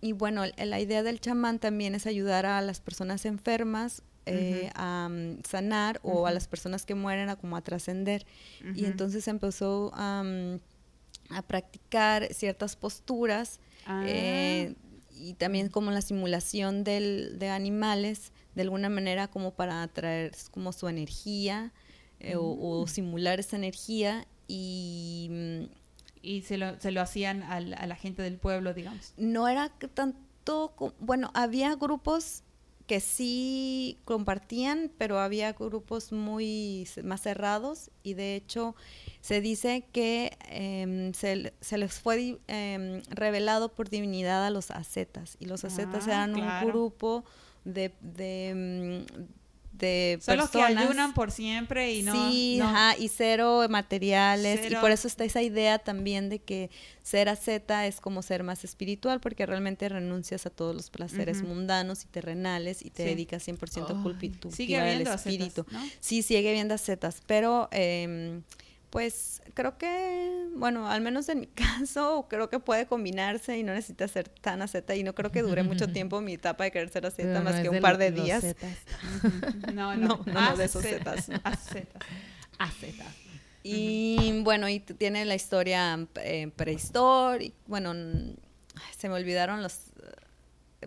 [0.00, 5.08] Y bueno, la idea del chamán también es ayudar a las personas enfermas eh, a
[5.08, 8.26] mm, sanar o a las personas que mueren a como a trascender.
[8.74, 10.22] Y entonces empezó a
[11.46, 13.60] practicar ciertas posturas
[14.04, 15.08] eh, ah.
[15.12, 20.72] y también como la simulación del, de animales, de alguna manera como para atraer como
[20.72, 21.72] su energía
[22.18, 22.88] eh, o, mm.
[22.88, 25.68] simular esa energía y...
[26.22, 29.14] Y se lo, se lo hacían a la gente del pueblo, digamos.
[29.16, 32.42] No era tanto, bueno, había grupos
[32.86, 38.76] que sí compartían, pero había grupos muy más cerrados y de hecho
[39.20, 45.46] se dice que em, se, les fue em, revelado por divinidad a los ascetas y
[45.46, 47.24] los ascetas ah, eran un grupo
[47.64, 49.06] de, de, em,
[49.78, 52.30] de Son los que ayunan por siempre y no...
[52.30, 54.70] Sí, Ajá, y cero materiales.
[54.70, 56.70] Y por eso está esa idea también de que
[57.02, 62.04] ser asceta es como ser más espiritual, porque realmente renuncias a todos los placeres mundanos
[62.04, 65.66] y terrenales y te dedicas 100% a culpitud al espíritu.
[66.00, 67.68] Sí, sigue viendo ascetas, pero...
[67.72, 68.40] Eh,
[68.90, 73.74] pues creo que, bueno, al menos en mi caso, creo que puede combinarse y no
[73.74, 76.88] necesita ser tan aceta y no creo que dure mucho tiempo mi etapa de querer
[76.88, 78.44] ser aceta más que un par de días.
[79.74, 81.28] no, no, no, de esos zetas.
[82.58, 83.14] Acetas.
[83.62, 87.94] Y bueno, y tiene la historia eh, prehistórica, bueno,
[88.96, 89.90] se me olvidaron los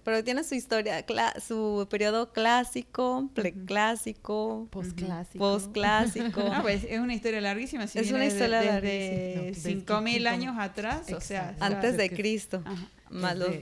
[0.04, 1.06] pero tiene su historia,
[1.46, 5.40] su periodo clásico, preclásico, posclásico.
[5.40, 6.42] Posclásico.
[6.52, 7.84] Ah, pues es una historia larguísima.
[7.84, 11.56] es una historia de, de 5000 años atrás, o sea.
[11.60, 12.64] Antes de Cristo.
[13.10, 13.56] Más los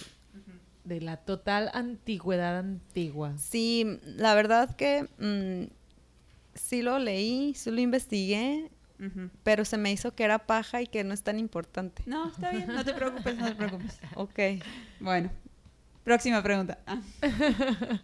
[0.87, 3.37] de la total antigüedad antigua.
[3.37, 5.73] Sí, la verdad que mm,
[6.55, 8.71] sí lo leí, sí lo investigué,
[9.43, 12.01] pero se me hizo que era paja y que no es tan importante.
[12.05, 13.99] No, está bien, no te preocupes, no te preocupes.
[14.15, 14.39] Ok.
[14.99, 15.29] Bueno,
[16.07, 16.79] próxima pregunta.
[16.87, 17.01] Ah,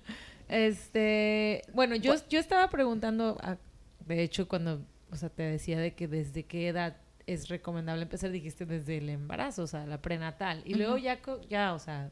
[0.49, 3.57] Este, bueno, yo, yo estaba preguntando, a-
[4.05, 8.29] de hecho, cuando, o sea, te decía de que desde qué edad es recomendable empezar,
[8.29, 10.61] dijiste desde el embarazo, o sea, la prenatal.
[10.65, 12.11] Y luego ya, ya, o sea,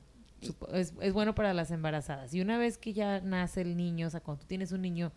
[0.73, 2.33] es, es bueno para las embarazadas.
[2.33, 5.11] Y una vez que ya nace el niño, o sea, cuando tú tienes un niño,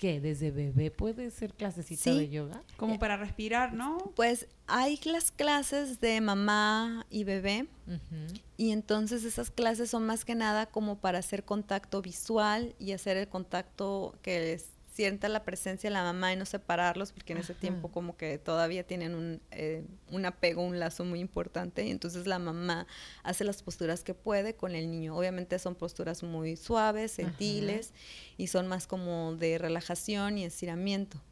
[0.00, 0.18] ¿qué?
[0.18, 2.18] ¿Desde bebé puede ser clasecita Sí.
[2.18, 2.62] de yoga?
[2.78, 3.98] como para respirar, ¿no?
[4.16, 8.40] Pues hay las clases de mamá y bebé Ujú.
[8.56, 13.18] y entonces esas clases son más que nada como para hacer contacto visual y hacer
[13.18, 17.38] el contacto que les sienta la presencia de la mamá y no separarlos porque en
[17.38, 17.60] ese Ajá.
[17.60, 22.26] tiempo como que todavía tienen un, eh, un apego, un lazo muy importante y entonces
[22.26, 22.86] la mamá
[23.22, 25.16] hace las posturas que puede con el niño.
[25.16, 27.92] Obviamente son posturas muy suaves, sentiles
[28.36, 31.22] y son más como de relajación y estiramiento.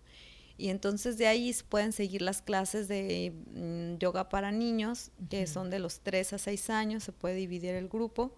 [0.57, 5.47] Y entonces de ahí se pueden seguir las clases de mm, yoga para niños, que
[5.47, 8.35] son de los 3 a 6 años, se puede dividir el grupo.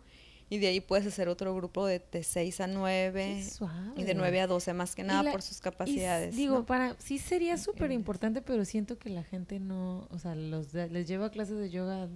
[0.53, 3.93] Y de ahí puedes hacer otro grupo de, de 6 a 9 Qué suave.
[3.97, 6.35] y de 9 a 12, más que nada la- por sus capacidades.
[6.37, 6.67] digo, ¿no?
[6.67, 10.73] para sí sería súper Eh, importante, pero siento que la gente no, o sea, los
[10.73, 12.09] de- les lleva clases de yoga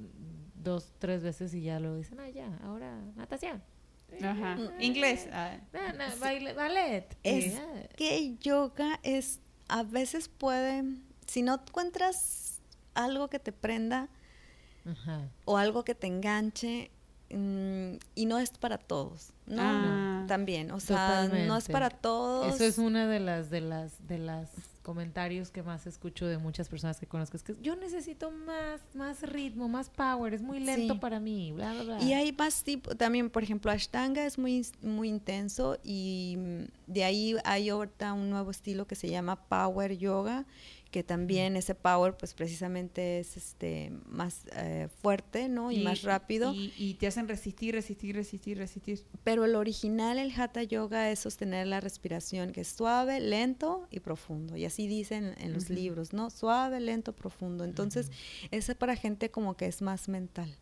[0.56, 3.62] dos, tres veces y ya lo dicen, ah, ya, ahora natación.
[4.22, 4.56] Ajá.
[4.56, 4.80] Mm.
[4.82, 5.28] Inglés.
[5.32, 5.56] ah,
[6.20, 7.16] baile- ballet.
[7.22, 7.54] Es
[7.96, 10.82] que yoga es, a veces puede,
[11.26, 12.60] si no encuentras
[12.94, 14.08] algo que te prenda
[14.84, 15.28] ajá.
[15.44, 16.90] o algo que te enganche,
[17.30, 19.60] mm, y no es para todos, ¿no?
[19.62, 20.24] Ah.
[20.28, 22.54] También, o sea, no es para todos.
[22.54, 24.48] Eso es una de las de las de las
[24.82, 29.22] comentarios que más escucho de muchas personas que conozco, es que yo necesito más más
[29.22, 31.00] ritmo, más power, es muy lento Sí.
[31.00, 32.02] para mí, bla bla bla.
[32.02, 36.36] Y hay más tipo, también, por ejemplo, Ashtanga es muy, muy intenso y
[36.86, 40.44] de ahí hay ahorita un nuevo estilo que se llama Power Yoga,
[40.94, 45.72] que también ese power pues precisamente es este más eh, fuerte, ¿no?
[45.72, 46.54] Y, más rápido.
[46.54, 49.04] Y, y te hacen resistir, resistir, resistir, resistir.
[49.24, 53.98] Pero el original, el Hatha Yoga, es sostener la respiración, que es suave, lento y
[53.98, 54.56] profundo.
[54.56, 56.30] Y así dicen en los libros, ¿no?
[56.30, 57.64] Suave, lento, profundo.
[57.64, 58.12] Entonces,
[58.52, 60.56] ese es para gente como que es más mental,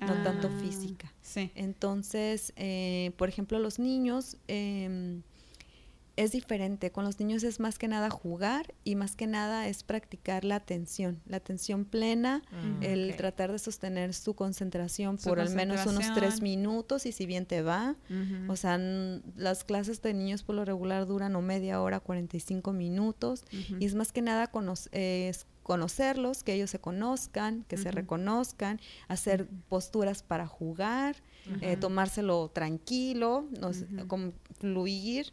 [0.00, 1.14] no tanto Ah, física.
[1.22, 1.52] Sí.
[1.54, 5.22] Entonces, eh, por ejemplo, los niños em,
[6.16, 6.90] es diferente.
[6.90, 10.56] Con los niños es más que nada jugar y más que nada es practicar la
[10.56, 15.84] atención, la atención plena, Ah, el tratar de sostener su concentración Su por al menos
[15.86, 17.96] unos tres minutos y si bien te va.
[18.48, 23.44] O sea, las clases de niños por lo regular duran o media hora, 45 minutos.
[23.52, 23.76] Ujú.
[23.80, 24.50] Y es más que nada
[24.92, 31.16] eh, conocerlos, que ellos se conozcan, que se reconozcan, hacer posturas para jugar,
[31.60, 34.06] eh, tomárselo tranquilo, no sé, Ujú.
[34.06, 35.32] como fluir,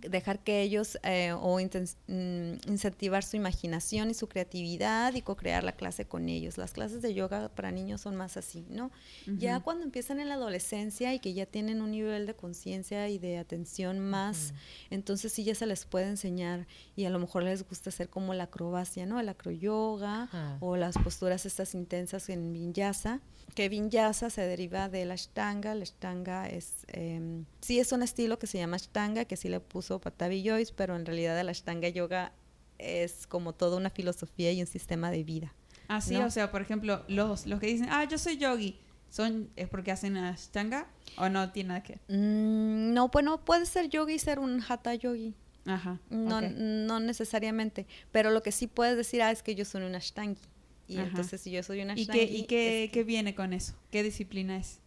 [0.00, 5.72] dejar que ellos eh, o mm, incentivar su imaginación y su creatividad y co-crear la
[5.72, 6.58] clase con ellos.
[6.58, 8.90] Las clases de yoga para niños son más así, ¿no?
[9.26, 13.18] Ya cuando empiezan en la adolescencia y que ya tienen un nivel de conciencia y
[13.18, 14.54] de atención más,
[14.90, 18.34] entonces sí ya se les puede enseñar y a lo mejor les gusta hacer como
[18.34, 19.20] la acrobacia, ¿no?
[19.20, 20.58] El acroyoga Ajá.
[20.60, 23.20] o las posturas estas intensas en vinyasa,
[23.54, 28.38] que vinyasa se deriva de la ashtanga, la ashtanga es, em, sí es un estilo
[28.38, 31.88] que se llama ashtanga, que sí le puso Patavi Joyce, pero en realidad el ashtanga
[31.88, 32.32] yoga
[32.78, 35.54] es como toda una filosofía y un sistema de vida.
[35.88, 36.26] Ah, sí, ¿no?
[36.26, 38.78] o sea, por ejemplo, los, los que dicen, ah, yo soy yogi,
[39.08, 40.86] ¿son, ¿es porque hacen ashtanga
[41.16, 42.02] o no tiene nada que ver?
[42.18, 45.34] Mm, no, bueno, puede ser yogi y ser un hatha yogi.
[45.66, 45.98] Ajá.
[46.10, 46.44] No, ok.
[46.56, 50.40] no necesariamente, pero lo que sí puedes decir ah, es que yo soy un ashtangi.
[50.86, 51.08] Y Ajá.
[51.08, 52.26] entonces si yo soy un ¿Y ashtangi...
[52.26, 53.74] qué, y qué, es- qué viene con eso?
[53.90, 54.80] ¿Qué disciplina es?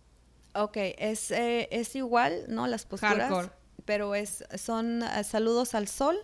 [0.53, 2.67] Ok, es, eh, es igual, ¿no?
[2.67, 3.29] Las posturas.
[3.31, 3.49] Hardcore.
[3.85, 6.17] Pero es, son eh, saludos al sol,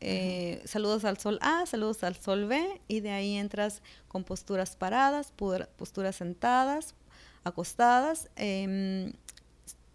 [0.00, 4.76] eh, saludos al sol A, saludos al sol B, y de ahí entras con posturas
[4.76, 6.94] paradas, pudra- posturas sentadas,
[7.44, 8.28] acostadas.
[8.36, 9.12] em,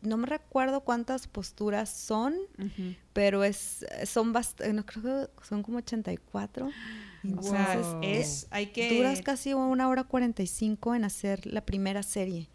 [0.01, 2.33] no me recuerdo cuántas posturas son,
[3.13, 5.03] pero es son bast- no creo
[5.35, 6.71] que son como 84.
[7.37, 7.99] O sea, Wow.
[8.01, 8.97] es- hay que...
[8.97, 12.49] Duras casi una hora 45 en hacer la primera serie.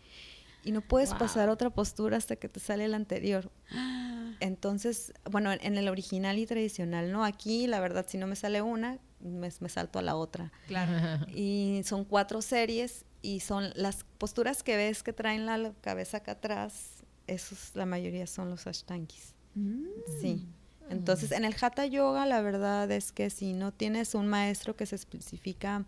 [0.66, 1.18] Y no puedes Wow.
[1.20, 3.50] pasar otra postura hasta que te sale la anterior.
[4.40, 7.24] Entonces, bueno, en, en el original y tradicional, ¿no?
[7.24, 10.52] Aquí, la verdad, si no me sale una, me, me salto a la otra.
[10.66, 10.92] Claro.
[11.34, 16.32] Y son cuatro series y son las posturas que ves que traen la cabeza acá
[16.32, 19.34] atrás, esos, la mayoría son los ashtangis.
[19.54, 19.84] Mm.
[20.20, 20.46] Sí.
[20.90, 24.86] Entonces, en el Hatha Yoga, la verdad es que si no tienes un maestro que
[24.86, 25.84] se especifica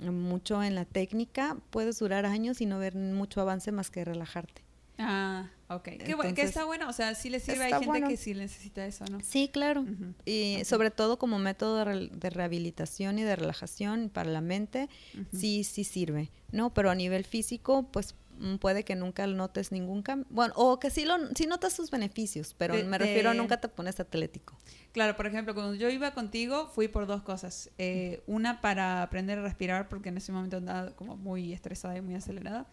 [0.00, 4.62] mucho en la técnica, puedes durar años y no ver mucho avance más que relajarte.
[5.00, 5.82] Ah, ok.
[5.84, 7.64] Que Entonces, está bueno, o sea, sí le sirve.
[7.64, 8.08] Hay gente bueno.
[8.08, 9.20] que sí necesita eso, ¿no?
[9.20, 9.82] Sí, claro.
[9.82, 10.12] Ujú.
[10.24, 10.64] Y Ok.
[10.64, 15.24] sobre todo como método de, re- de rehabilitación y de relajación para la mente, Ujú.
[15.38, 16.74] sí, sí sirve, ¿no?
[16.74, 18.16] Pero a nivel físico, pues
[18.60, 20.26] puede que nunca notes ningún cambio.
[20.30, 23.38] Bueno, o que sí, lo, sí notas sus beneficios, pero De- me refiero a de-
[23.38, 24.56] nunca te pones atlético.
[24.92, 27.70] Claro, por ejemplo, cuando yo iba contigo fui por dos cosas.
[27.78, 32.00] Eh, una para aprender a respirar porque en ese momento andaba como muy estresada y
[32.00, 32.66] muy acelerada.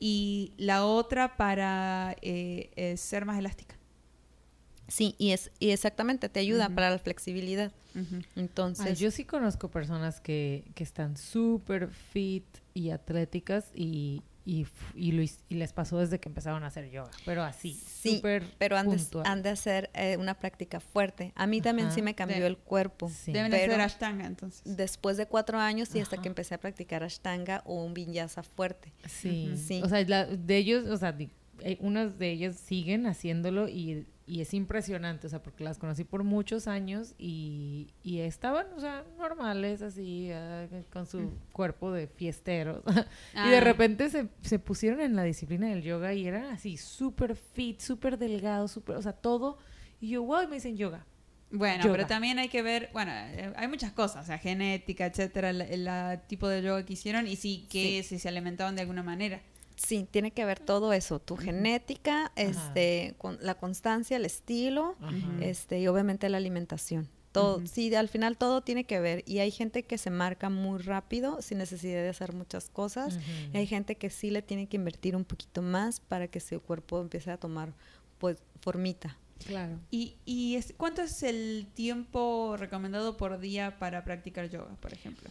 [0.00, 3.76] Y la otra para eh, eh, ser más elástica.
[4.86, 6.74] Sí, y, es, y exactamente, te ayuda Ujú.
[6.74, 7.72] para la flexibilidad.
[7.94, 8.20] Ujú.
[8.36, 14.66] Entonces, Ay, yo sí conozco personas que, que están súper fit y atléticas y, y,
[14.94, 18.44] y, lo y les pasó desde que empezaron a hacer yoga, pero así, Sí, súper
[18.58, 19.26] pero han de, puntual.
[19.26, 21.32] han de hacer eh, una práctica fuerte.
[21.34, 21.94] A mí también Ajá.
[21.94, 23.08] sí me cambió De- el cuerpo.
[23.08, 23.32] Sí.
[23.32, 24.60] Deben Pero- hacer ashtanga entonces.
[24.64, 28.92] Después de cuatro años y hasta que empecé a practicar ashtanga o un vinyasa fuerte.
[29.08, 29.54] Sí.
[29.56, 29.80] Sí.
[29.82, 31.30] O sea, la- de ellos, o sea, di-
[31.60, 36.04] eh, unas de ellas siguen haciéndolo y, y es impresionante, o sea, porque las conocí
[36.04, 42.06] por muchos años y, y estaban, o sea, normales, así, ah, con su cuerpo de
[42.06, 42.82] fiesteros.
[43.46, 43.60] y de Ah.
[43.60, 48.16] repente se, se pusieron en la disciplina del yoga y eran así, súper fit, súper
[48.18, 49.58] delgados, súper, o sea, todo.
[50.00, 51.04] Y yo, wow, y me dicen yoga.
[51.50, 51.94] Bueno, Yoga.
[51.96, 55.60] pero también hay que ver, bueno, eh, hay muchas cosas, o sea, genética, etcétera, el,
[55.60, 55.88] el,
[56.26, 59.40] tipo de yoga que hicieron y sí que si se alimentaban de alguna manera.
[59.84, 65.16] Sí, tiene que ver todo eso, tu genética, este, con la constancia, el estilo, Ajá.
[65.40, 67.08] este, y obviamente la alimentación.
[67.32, 69.24] Todo, sí, al final todo tiene que ver.
[69.26, 73.18] Y hay gente que se marca muy rápido sin necesidad de hacer muchas cosas.
[73.52, 76.60] Y hay gente que sí le tiene que invertir un poquito más para que su
[76.60, 77.74] cuerpo empiece a tomar
[78.18, 79.18] pues formita.
[79.46, 79.80] Claro.
[79.90, 85.28] ¿Y, y es, cuánto es el tiempo recomendado por día para practicar yoga, por ejemplo?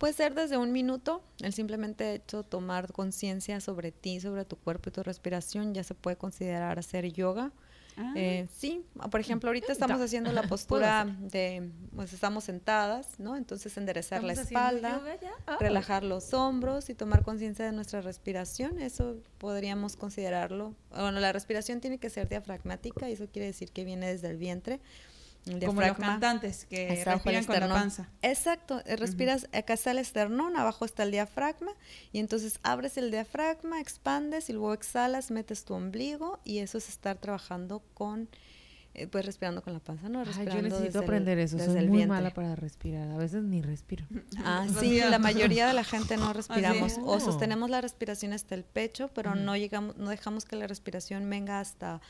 [0.00, 4.56] Puede ser desde un minuto, el simplemente hecho de tomar conciencia sobre ti, sobre tu
[4.56, 7.52] cuerpo y tu respiración, ya se puede considerar hacer yoga.
[7.98, 13.36] Ah, Eh, sí, por ejemplo, ahorita estamos haciendo la postura de, pues estamos sentadas, ¿no?
[13.36, 15.36] Entonces enderezar la ¿Estamos haciendo espalda?
[15.46, 15.58] Ah.
[15.60, 20.74] relajar los hombros y tomar conciencia de nuestra respiración, eso podríamos considerarlo.
[20.92, 24.38] Bueno, la respiración tiene que ser diafragmática y eso quiere decir que viene desde el
[24.38, 24.80] vientre.
[25.46, 28.08] El como los cantantes que respiran con la panza.
[28.22, 31.72] Exacto, eh, respiras, acá está el esternón, abajo está el diafragma
[32.12, 36.88] y entonces abres el diafragma, expandes y luego exhalas, metes tu ombligo y eso es
[36.90, 38.28] estar trabajando con,
[38.92, 40.18] eh, pues respirando con la panza, ¿no?
[40.20, 42.06] Ay, yo Respirando necesito desde el- aprender eso, soy el muy vientre.
[42.08, 44.04] mala para respirar, a veces ni respiro.
[44.44, 48.64] Ah, sí, la mayoría de la gente no respiramos o sostenemos la respiración hasta el
[48.64, 52.00] pecho, pero no llegamos, no dejamos que la respiración venga hasta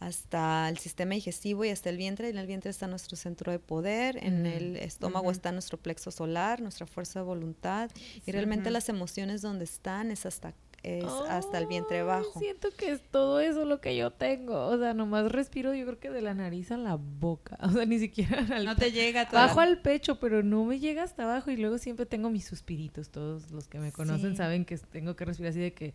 [0.00, 2.28] hasta el sistema digestivo y hasta el vientre.
[2.28, 4.46] En el vientre está nuestro centro de poder, en Mm.
[4.46, 7.90] el estómago está nuestro plexo solar, nuestra fuerza de voluntad
[8.26, 12.38] y realmente las emociones donde están es hasta es hasta el vientre bajo.
[12.38, 14.66] Siento que es todo eso lo que yo tengo.
[14.68, 17.58] O sea, nomás respiro yo creo que de la nariz a la boca.
[17.62, 21.02] O sea, ni siquiera al No te llega Bajo al pecho, pero no me llega
[21.02, 23.08] hasta abajo y luego siempre tengo mis suspiritos.
[23.08, 24.36] Todos los que me conocen Sí.
[24.36, 25.94] saben que tengo que respirar así de que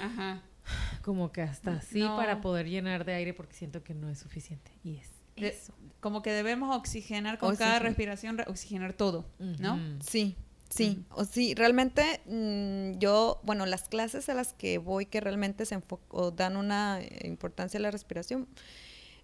[0.00, 0.40] Ajá.
[1.02, 2.16] como que hasta así No.
[2.16, 4.70] para poder llenar de aire porque siento que no es suficiente.
[4.84, 5.72] Y es De- eso.
[6.00, 9.78] como que debemos oxigenar con cada respiración, re- oxigenar todo, ¿no?
[10.00, 10.36] Sí,
[10.68, 15.64] sí, o sí, realmente mm, yo, bueno, las clases a las que voy que realmente
[15.66, 18.48] se o dan una eh, importancia a la respiración,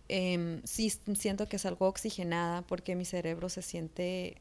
[0.09, 4.36] em, sí siento que es algo oxigenada porque mi cerebro se siente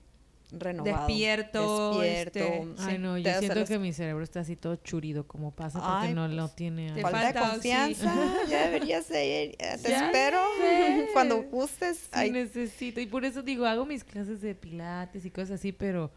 [0.52, 1.08] renovado.
[1.08, 2.40] Despierto, Despierto.
[2.40, 6.08] este, Ay, no, yo siento que mi cerebro está así todo churido como pasa porque
[6.10, 6.92] Ay, no pues, lo tiene.
[6.94, 7.02] te.
[7.02, 8.14] Falta de falta confianza,
[8.50, 11.08] ya deberías de ir, eh, te Ya espero sé.
[11.14, 11.98] cuando gustes.
[11.98, 13.00] Sí, Ay, necesito.
[13.00, 16.12] Y por eso digo, hago mis clases de pilates y cosas así, pero...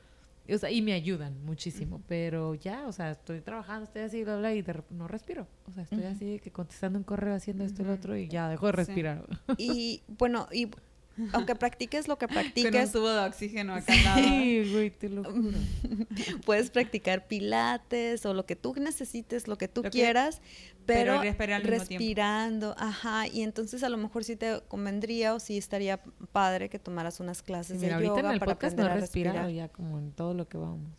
[0.46, 4.36] O sea, y me ayudan muchísimo, pero ya, o sea, estoy trabajando, estoy así, bla,
[4.36, 5.46] bla, y de rep- no respiro.
[5.70, 8.50] O sea, estoy así que contestando un correo, haciendo esto y lo otro, y ya
[8.50, 8.76] dejo de Sí.
[8.76, 9.24] respirar.
[9.56, 10.68] y bueno, y
[11.32, 13.92] aunque practiques lo que Con un practiques, tubo de oxígeno acá.
[14.16, 15.56] Sí, güey, te lo juro.
[16.44, 20.40] puedes practicar pilates o lo que tú necesites, lo que tú Lo que- quieras,
[20.86, 21.20] pero
[21.62, 26.00] respirando, ajá, y entonces a lo mejor sí te convendría o sí estaría
[26.32, 28.96] padre que tomaras unas clases Mira, de ahorita yoga en el para podcast no aprender
[28.96, 29.50] he a respirar.
[29.50, 30.90] ya como en todo lo que vamos.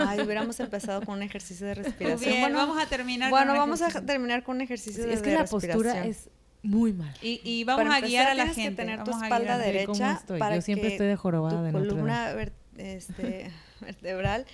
[0.00, 2.20] Ay, hubiéramos empezado con un ejercicio de respiración.
[2.30, 3.30] bien, bueno, vamos a terminar.
[3.30, 4.06] bueno, con un vamos a ejercicio.
[4.06, 5.82] terminar con un ejercicio de es que la respiración.
[5.84, 6.28] postura es
[6.62, 7.14] muy mala.
[7.22, 8.82] Y, y vamos Para a empezar, guiar a la tienes que gente.
[8.82, 9.72] tener tu vamos espalda guiar.
[9.74, 10.38] de- ¿Cómo derecha estoy?
[10.40, 13.50] para Yo siempre que estoy de jorobada tu de columna ver- este,
[13.80, 14.46] vertebral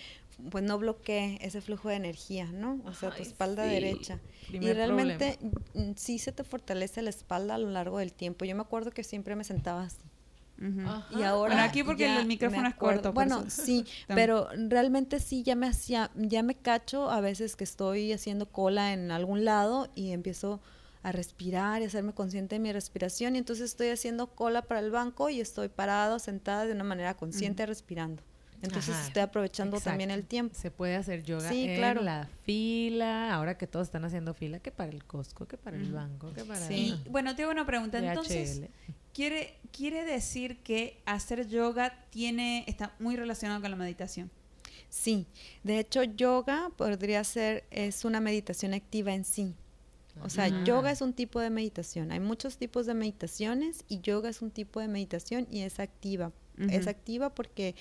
[0.50, 2.80] pues no bloquee ese flujo de energía, ¿no?
[2.86, 3.70] O sea, tu Ay, espalda sí.
[3.70, 4.18] derecha.
[4.50, 5.38] Y realmente
[5.74, 8.44] mm, sí se te fortalece la espalda a lo largo del tiempo.
[8.44, 9.98] Yo me acuerdo que siempre me sentaba así.
[11.10, 13.62] Y ahora Bueno, aquí porque el micrófono es corto, Bueno, eso.
[13.64, 18.46] sí, pero realmente sí ya me hacía, ya me cacho a veces que estoy haciendo
[18.46, 20.60] cola en algún lado y empiezo
[21.04, 24.90] a respirar y hacerme consciente de mi respiración y entonces estoy haciendo cola para el
[24.90, 28.22] banco y estoy parado, sentada de una manera consciente respirando.
[28.62, 30.54] Entonces Ajá, estoy aprovechando también el tiempo.
[30.58, 32.00] Se puede hacer yoga Sí, en claro.
[32.00, 35.92] la fila, ahora que todos están haciendo fila, que para el Costco, que para el
[35.92, 36.98] banco, que para Sí.
[37.10, 37.98] Bueno, te hago una pregunta.
[37.98, 38.70] Entonces, DHL.
[39.12, 44.30] ¿quiere, quiere decir que hacer yoga tiene está muy relacionado con la meditación?
[44.88, 45.26] Sí,
[45.64, 49.54] de hecho yoga podría ser, es una meditación activa en sí.
[50.22, 52.12] O sea, yoga es un tipo de meditación.
[52.12, 56.32] Hay muchos tipos de meditaciones y yoga es un tipo de meditación y es activa.
[56.70, 57.74] Es activa porque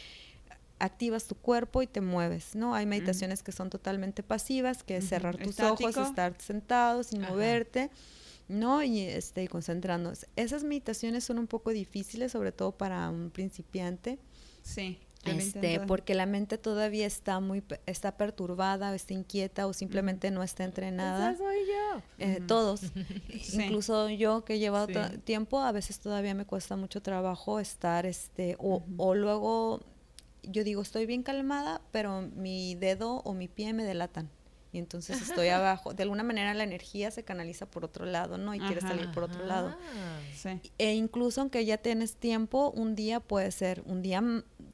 [0.79, 2.75] activas tu cuerpo y te mueves, ¿no?
[2.75, 5.89] Hay meditaciones que son totalmente pasivas, que es cerrar tus Estático.
[5.89, 7.31] ojos, estar sentado sin Ajá.
[7.31, 7.89] moverte,
[8.49, 8.83] ¿no?
[8.83, 10.25] Y este, y concentrándonos.
[10.35, 14.19] Esas meditaciones son un poco difíciles, sobre todo para un principiante.
[14.63, 14.99] Sí.
[15.25, 20.43] Este, porque la mente todavía está muy está perturbada, o está inquieta o simplemente no
[20.43, 21.31] está entrenada.
[21.31, 22.01] Esa soy yo.
[22.19, 22.41] Eh.
[22.47, 22.81] Todos,
[23.41, 23.61] Sí.
[23.61, 25.17] incluso yo que he llevado Sí.
[25.23, 29.81] tiempo, a veces todavía me cuesta mucho trabajo estar, este, o luego
[30.43, 34.29] yo digo estoy bien calmada, pero mi dedo o mi pie me delatan.
[34.73, 35.93] Y entonces estoy abajo.
[35.93, 38.53] De alguna manera la energía se canaliza por otro lado, ¿no?
[38.53, 38.89] Y quiere Ajá.
[38.89, 39.69] salir por otro lado.
[39.69, 39.79] Ajá.
[40.35, 40.71] Sí.
[40.77, 44.21] E incluso aunque ya tienes tiempo, un día puede ser un día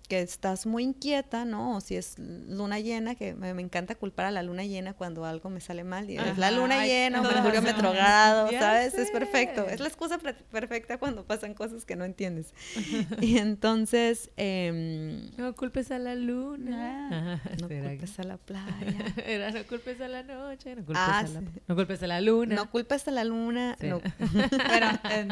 [0.10, 1.78] que estás muy inquieta, ¿no?
[1.78, 5.24] O si es luna llena, que me, me encanta culpar a la luna llena cuando
[5.24, 6.10] algo me sale mal.
[6.10, 8.96] Y es la luna ay, llena, o todas Mercurio las retrogrado, Ya ¿sabes?
[8.96, 9.68] Es perfecto.
[9.70, 12.56] Es la excusa perfecta cuando pasan cosas que no entiendes.
[13.22, 17.40] y entonces, em, No culpes a la luna.
[17.62, 19.14] No ¿será culpes a la playa.
[19.28, 21.46] Era no culpes a la noche, no culpes, Ah, a, la, sí.
[21.68, 22.56] no culpes a la luna.
[22.56, 23.76] No culpes a la luna.
[23.80, 23.88] Sí.
[23.88, 24.02] No.
[24.68, 25.28] Bueno, eh,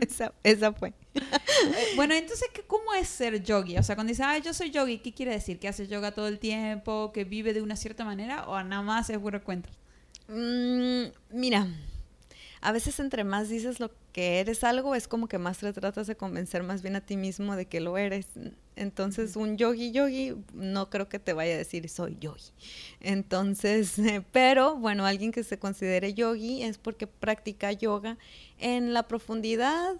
[0.00, 0.92] esa, esa fue.
[1.14, 1.22] eh,
[1.96, 3.76] bueno, entonces, ¿qué- ¿cómo es ser yogi?
[3.78, 5.58] O sea, cuando dice, ah, yo soy yogi, ¿qué quiere decir?
[5.58, 7.10] ¿Que hace yoga todo el tiempo?
[7.12, 8.46] ¿Que vive de una cierta manera?
[8.48, 9.68] ¿O nada más es puro cuento?
[10.28, 11.66] Mm, mira,
[12.60, 16.06] a veces entre más dices lo que eres algo, es como que más te tratas
[16.06, 18.26] de convencer más bien a ti mismo de que lo eres.
[18.78, 22.52] Entonces, un yogi yogi no creo que te vaya a decir soy yogi.
[23.00, 28.18] Entonces, eh, pero bueno, alguien que se considere yogi es porque practica yoga
[28.58, 29.96] en la profundidad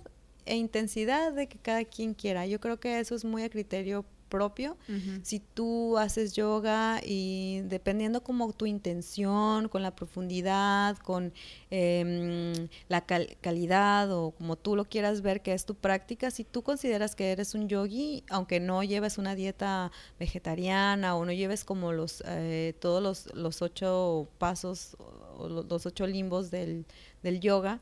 [0.46, 2.46] e intensidad de que cada quien quiera.
[2.46, 4.76] Yo creo que eso es muy a criterio propio.
[5.22, 11.32] Si tú haces yoga y dependiendo como tu intención, con la profundidad, con
[11.70, 16.44] em, la cal- calidad o como tú lo quieras ver que es tu práctica, si
[16.44, 21.64] tú consideras que eres un yogi, aunque no lleves una dieta vegetariana o no lleves
[21.64, 24.96] como los eh, todos los, los ocho pasos
[25.38, 26.84] o los, los ocho limbos del,
[27.22, 27.80] del yoga,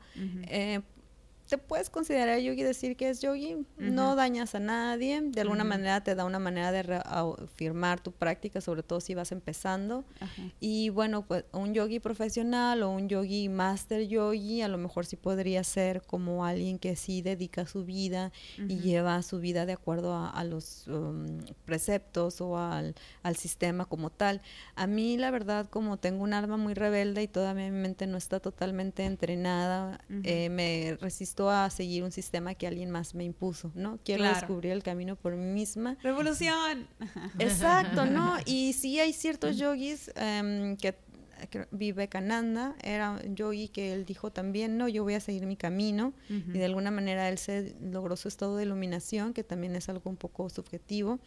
[0.48, 0.80] eh,
[1.48, 4.16] te puedes considerar yogi decir que es yogi, no Ujú.
[4.16, 5.68] dañas a nadie, de alguna Ujú.
[5.68, 10.04] manera te da una manera de afirmar tu práctica, sobre todo si vas empezando.
[10.20, 10.42] Ajá.
[10.58, 15.16] Y bueno, pues un yogi profesional o un yogi master yogi, a lo mejor sí
[15.16, 20.14] podría ser como alguien que sí dedica su vida y lleva su vida de acuerdo
[20.14, 24.42] a, a los um, preceptos o al, al sistema como tal.
[24.74, 28.16] A mí, la verdad, como tengo un alma muy rebelde y todavía mi mente no
[28.16, 33.70] está totalmente entrenada, eh, me resisto a seguir un sistema que alguien más me impuso,
[33.74, 33.98] ¿no?
[34.04, 34.38] Quiero Claro.
[34.40, 35.96] descubrir el camino por mí misma.
[36.02, 36.88] Revolución.
[37.38, 38.36] Exacto, ¿no?
[38.46, 40.94] Y sí hay ciertos yogis que que
[41.70, 46.12] Vivekananda era un yogi que él dijo también, no, yo voy a seguir mi camino
[46.28, 50.10] y de alguna manera él se logró su estado de iluminación, que también es algo
[50.10, 51.18] un poco subjetivo.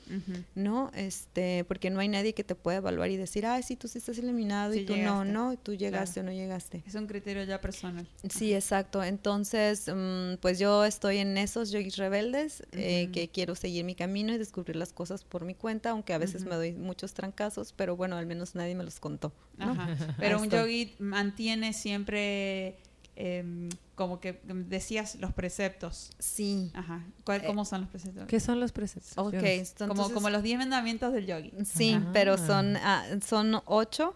[0.55, 0.91] ¿no?
[0.95, 3.97] Este, porque no hay nadie que te pueda evaluar y decir, ay, sí, tú sí
[3.97, 5.31] estás iluminado Sí y tú llegaste.
[5.31, 6.83] no, no, tú llegaste o no llegaste.
[6.85, 8.07] Es un criterio ya personal.
[8.29, 9.03] Sí, exacto.
[9.03, 14.33] Entonces, mm, pues yo estoy en esos yogis rebeldes, eh, que quiero seguir mi camino
[14.33, 17.95] y descubrir las cosas por mi cuenta, aunque a veces me doy muchos trancazos, pero
[17.95, 19.31] bueno, al menos nadie me los contó.
[19.59, 19.71] ¿No?
[19.71, 19.87] Ajá.
[20.17, 22.77] Pero un yogi mantiene siempre,
[23.15, 26.11] em, como que decías, los preceptos.
[26.19, 26.71] Sí.
[26.73, 27.03] Ajá.
[27.25, 28.25] ¿Cuál- ¿Cómo son los preceptos?
[28.27, 29.13] ¿Qué son los preceptos?
[29.17, 31.51] Ok, entonces- Como, como los 10 mandamientos del yogi.
[31.65, 32.09] Sí, Ajá.
[32.13, 34.15] pero son, ah, son ocho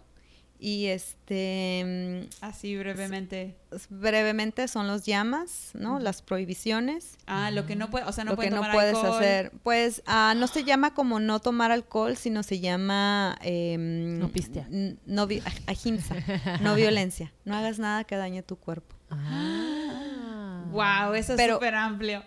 [0.66, 3.54] y este Así brevemente.
[3.72, 6.00] mm, brevemente son los llamas, ¿no?
[6.00, 7.18] Las prohibiciones.
[7.28, 9.16] Ah, lo que no puede, o sea, no lo que pueden no tomar puedes alcohol.
[9.18, 9.52] hacer.
[9.62, 14.68] Pues ah, no se llama como no tomar alcohol, sino se llama em, No pistear.
[15.06, 16.16] No vi- aj- ahimsa,
[16.62, 17.34] no violencia.
[17.44, 18.96] No hagas nada que dañe tu cuerpo.
[19.12, 20.64] Ah.
[20.72, 22.24] Wow, eso es súper amplio.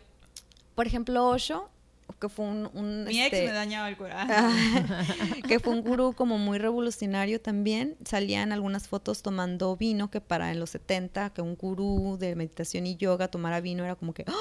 [0.74, 1.70] Por ejemplo, Osho,
[2.18, 4.52] que fue un, un, Mi ex este, me dañaba el corazón.
[5.48, 7.96] que fue un gurú como muy revolucionario también.
[8.04, 12.86] Salían algunas fotos tomando vino, que para en los 70, que un gurú de meditación
[12.86, 14.32] y yoga tomara vino era como que ¡ah!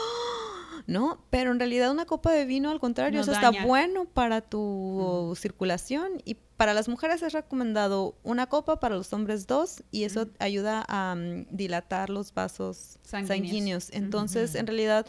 [0.87, 1.19] ¿no?
[1.29, 6.21] Pero en realidad una copa de vino, al contrario, eso está bueno para tu circulación
[6.25, 10.85] y para las mujeres es recomendado una copa, para los hombres dos y eso ayuda
[10.87, 13.27] a mm, dilatar los vasos Sanguíneos.
[13.27, 13.89] sanguíneos.
[13.91, 15.05] Entonces, en realidad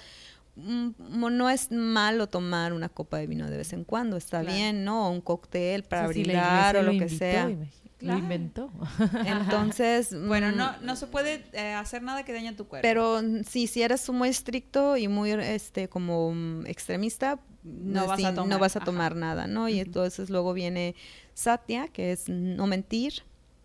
[0.57, 4.57] no es malo tomar una copa de vino de vez en cuando, está Claro.
[4.57, 5.07] bien, ¿no?
[5.09, 7.51] O un cóctel para la brindar o lo que invitó, sea.
[7.99, 8.19] Claro.
[8.19, 8.71] Lo inventó.
[9.25, 12.83] Entonces, Bueno, mm, no, no se puede eh, hacer nada que dañe tu cuerpo.
[12.83, 18.09] Pero mm, sí, si eres muy estricto y muy este como mm, extremista, No mm,
[18.09, 18.85] vas sí, a tomar, no vas a ajá.
[18.85, 19.69] tomar nada, ¿no?
[19.71, 20.95] Y entonces luego viene
[21.35, 23.23] Satya, que es no mentir,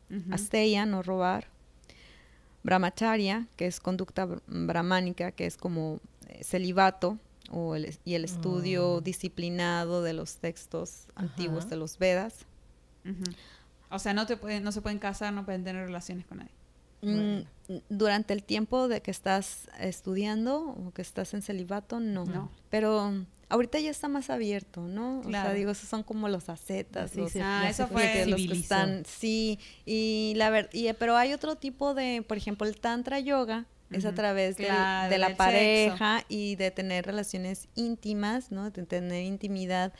[0.09, 0.33] Ujú.
[0.33, 1.47] Asteya, no robar,
[2.63, 5.99] Brahmacharya, que es conducta br- brahmánica, que es como
[6.41, 7.17] celibato
[7.49, 9.01] o el, y el estudio Oh.
[9.01, 12.45] disciplinado de los textos antiguos de los Vedas.
[13.89, 16.51] O sea, no, te pueden, no se pueden casar, no pueden tener relaciones con nadie.
[17.01, 17.47] Mm,
[17.89, 22.25] Durante el tiempo de que estás estudiando o que estás en celibato, no.
[22.25, 22.51] No.
[22.69, 25.19] Pero mm, ahorita ya está más abierto, ¿no?
[25.21, 27.11] O sea, digo, esos son como los ascetas.
[27.11, 28.61] Sí, los- Ah, eso fue- que los que flexibilizó.
[28.63, 33.19] están, sí, y la ver, y, pero hay otro tipo de, por ejemplo, el tantra
[33.19, 34.67] yoga es a través del-
[35.09, 38.69] de la pareja y de tener relaciones íntimas, ¿no?
[38.71, 39.93] De tener intimidad.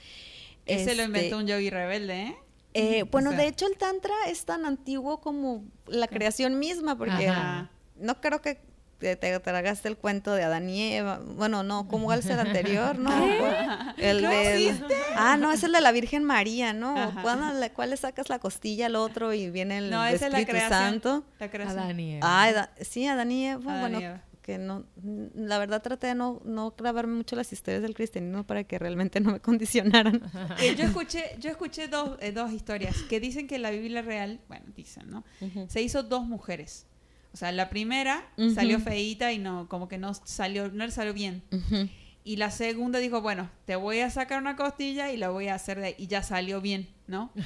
[0.65, 2.35] Ese lo Este, inventó un yogi rebelde, ¿eh?
[2.73, 6.97] eh, O bueno, sea- de hecho el tantra es tan antiguo como la creación misma,
[6.97, 7.69] porque Ajá.
[7.97, 8.59] no creo que
[9.01, 11.19] te, te tragaste el cuento de Adán y Eva.
[11.25, 12.97] Bueno, no, ¿cómo es el anterior?
[12.97, 13.11] No,
[13.97, 14.85] el ¿No del-
[15.17, 16.97] Ah, no, es el de la Virgen María, ¿no?
[16.97, 17.21] Ajá.
[17.21, 20.51] ¿Cuándo le- ¿Cuál le sacas la costilla al otro y viene el No, la Espíritu
[20.51, 20.69] creación.
[20.69, 21.23] Santo?
[21.39, 21.79] La creación.
[21.79, 22.21] Adán y Eva.
[22.23, 24.23] Ah, sí, Adán y Eva, Adán y bueno, Eva.
[24.41, 24.83] que no,
[25.35, 29.19] la verdad traté de no, no grabarme mucho las historias del cristianismo para que realmente
[29.19, 30.21] no me condicionaran.
[30.61, 34.39] Eh, yo escuché, yo escuché dos, eh, dos historias que dicen que la Biblia real,
[34.47, 35.23] bueno, dicen, ¿no?
[35.67, 36.85] Se hizo dos mujeres.
[37.33, 38.53] O sea, la primera Ujú.
[38.53, 41.43] salió feíta y no, como que no salió, no le salió bien.
[41.51, 41.87] Ujú.
[42.23, 45.55] Y la segunda dijo, bueno, te voy a sacar una costilla y la voy a
[45.55, 47.31] hacer de y ya salió bien, ¿no?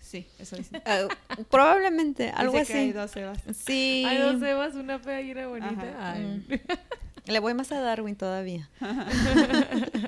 [0.00, 0.80] Sí, eso dice.
[0.84, 1.08] Ah,
[1.50, 2.92] probablemente, algo Dice que hay así.
[2.92, 3.38] dos Evas.
[3.66, 4.04] Sí.
[4.06, 5.88] Hay dos Evas, una fea y una bonita.
[5.88, 6.12] Ajá.
[6.12, 6.44] Ay.
[7.26, 8.70] Le voy más a Darwin todavía.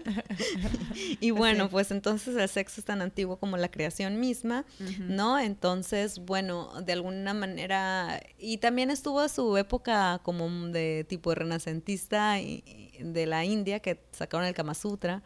[1.21, 1.69] y bueno, Sí.
[1.71, 4.65] pues entonces el sexo es tan antiguo como la creación misma.
[5.01, 5.39] ¿no?
[5.39, 12.41] Entonces, bueno, de alguna manera, y también estuvo a su época como de tipo renacentista
[12.41, 15.23] y- y de la India que sacaron el Kama Sutra.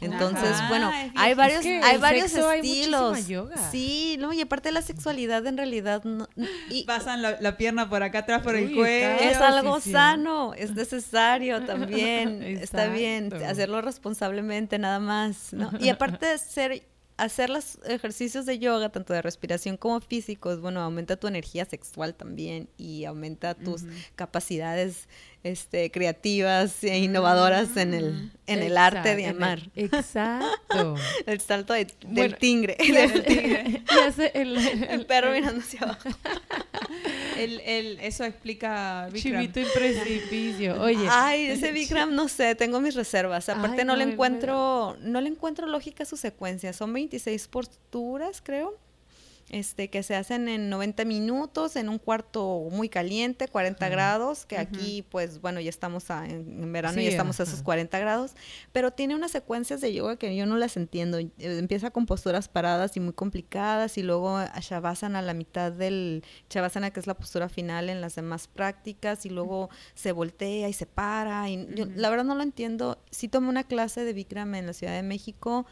[0.00, 3.28] Entonces, Ajá, bueno, hay varios, Es que hay varios sexo estilos.
[3.28, 3.70] yoga.
[3.70, 6.28] Sí, no, y aparte la sexualidad en realidad no,
[6.68, 9.06] y, Pasan la, la pierna por acá atrás por el cuello.
[9.20, 9.92] es algo sí, sí.
[9.92, 15.70] sano, es necesario también, está bien, hacerlo responsablemente nada más, ¿no?
[15.80, 16.82] Y aparte de ser,
[17.16, 22.14] hacer los ejercicios de yoga, tanto de respiración como físicos, bueno, aumenta tu energía sexual
[22.14, 23.82] también y aumenta tus
[24.16, 25.08] capacidades
[25.44, 29.58] este, creativas e innovadoras en el, en el arte de amar.
[29.74, 30.94] el- Exacto.
[31.26, 32.76] El salto de- del Bueno, tigre.
[32.82, 36.08] y hace el, el perro mirando hacia abajo.
[37.38, 39.42] El, el, eso explica Bikram.
[39.42, 40.80] chivito en precipicio.
[40.82, 43.48] Oye, Ay, ese Bikram, no sé, tengo mis reservas.
[43.48, 46.72] Aparte Ay, no, no, le encuentro, no le encuentro lógica a su secuencia.
[46.72, 48.78] Son 26 posturas, creo.
[49.50, 54.56] Este, que se hacen en 90 minutos, en un cuarto muy caliente, 40 grados, que
[54.56, 57.98] aquí, pues, bueno, ya estamos a- en, en verano y Sí, estamos a esos 40
[57.98, 58.32] grados,
[58.72, 61.18] pero tiene unas secuencias de yoga que yo no las entiendo.
[61.18, 65.70] Eh, Empieza con posturas paradas y muy complicadas, y luego a Shavasana a la mitad
[65.70, 70.68] del Shavasana, que es la postura final en las demás prácticas, y luego se voltea
[70.68, 71.48] y se para.
[71.50, 72.98] Y yo, la verdad no lo entiendo.
[73.10, 75.66] Sí tomé una clase de Bikram en la Ciudad de México,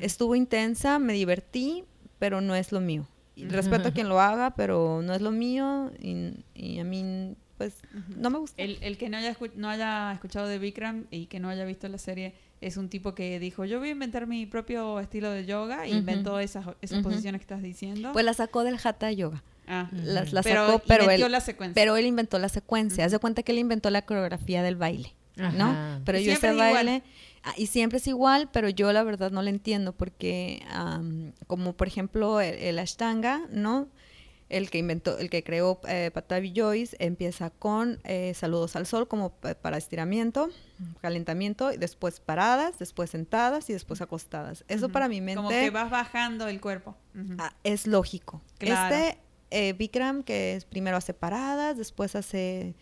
[0.00, 1.84] estuvo intensa, me divertí,
[2.18, 3.06] pero no es lo mío.
[3.36, 7.74] Respeto a quien lo haga, pero no es lo mío, y, y a mí, pues,
[8.16, 8.60] no me gusta.
[8.60, 11.64] El, el que no haya, escu- no haya escuchado de Bikram y que no haya
[11.64, 15.30] visto la serie es un tipo que dijo, yo voy a inventar mi propio estilo
[15.30, 15.98] de yoga e Ujú.
[15.98, 18.10] inventó esas, esas posiciones que estás diciendo.
[18.12, 19.44] Pues la sacó del Hatha Yoga.
[19.68, 19.88] Ah.
[19.92, 21.74] La pero, sacó, pero él, la secuencia.
[21.80, 23.04] pero él inventó la secuencia.
[23.04, 25.14] Haz de cuenta que él inventó la coreografía del baile.
[25.36, 26.00] ¿no?
[26.04, 27.02] Pero Y yo ese es igual.
[27.44, 31.74] Ah, y siempre es igual, pero yo la verdad no lo entiendo porque am, como
[31.74, 33.88] por ejemplo el, el Ashtanga, ¿no?
[34.48, 39.06] El que inventó, el que creó eh, Patavi Joyce empieza con eh, saludos al sol
[39.06, 40.48] como pa- para estiramiento,
[41.02, 44.64] calentamiento, y después paradas, después sentadas y después acostadas.
[44.68, 46.96] Eso para mi mente Como que vas bajando el cuerpo.
[47.38, 48.40] Ah, es lógico.
[48.56, 48.94] Claro.
[48.96, 49.18] Este
[49.50, 52.74] eh, Bikram, que es, primero hace paradas, después hace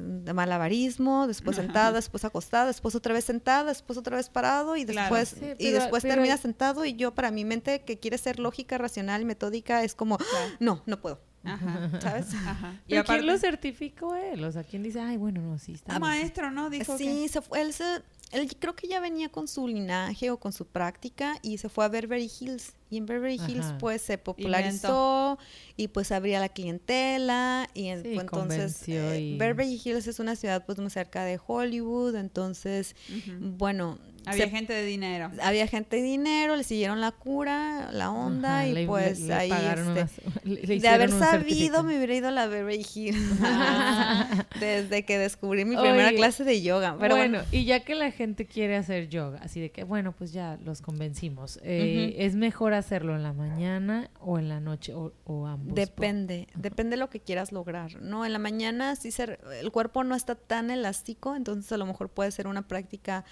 [0.00, 1.66] de malabarismo, después Ajá.
[1.66, 5.14] sentada, después acostada, después otra vez sentada, después otra vez parado y Claro.
[5.14, 8.78] después, y después pero- termina sentado y yo para mi mente que quiere ser lógica,
[8.78, 10.54] racional, metódica, es como, Claro.
[10.60, 11.20] no, no puedo.
[11.42, 11.88] Ajá.
[12.02, 12.34] ¿sabes?
[12.34, 12.74] Ajá.
[12.86, 14.44] Y ¿Pero aparte, quién lo certificó él?
[14.44, 16.10] O sea, ¿quién dice, ay, bueno, no, sí está un bien"?
[16.10, 16.68] maestro, ¿no?
[16.68, 18.02] Dijo Sí, se fue, él, se-
[18.32, 21.86] él creo que ya venía con su linaje o con su práctica y se fue
[21.86, 22.74] a Beverly Hills.
[22.90, 23.78] Y en Beverly Hills Ajá.
[23.78, 25.38] pues se popularizó
[25.76, 30.18] y pues abría la clientela y en- Sí, pues, entonces eh, y- Beverly Hills es
[30.18, 32.96] una ciudad pues muy cerca de Hollywood, entonces
[33.38, 35.30] bueno, había se- gente de dinero.
[35.42, 39.34] había gente de dinero, le siguieron la cura, la onda Ajá, y le- pues le-
[39.34, 40.12] ahí este, unas-
[40.44, 43.16] le- le de haber un sabido me hubiera ido a la Beverly Hills
[44.60, 46.96] desde que descubrí mi primera Oye, clase de yoga.
[47.00, 50.12] Pero bueno, bueno, y ya que la gente quiere hacer yoga, así de que, bueno,
[50.12, 51.58] pues ya los convencimos.
[51.62, 55.74] Eh, ¿Es mejor hacerlo en la mañana o en la noche o, o ambos?
[55.74, 58.24] Depende, depende de lo que quieras lograr, ¿no?
[58.26, 62.08] En la mañana sí se, el cuerpo no está tan elástico, entonces a lo mejor
[62.08, 63.24] puede ser una práctica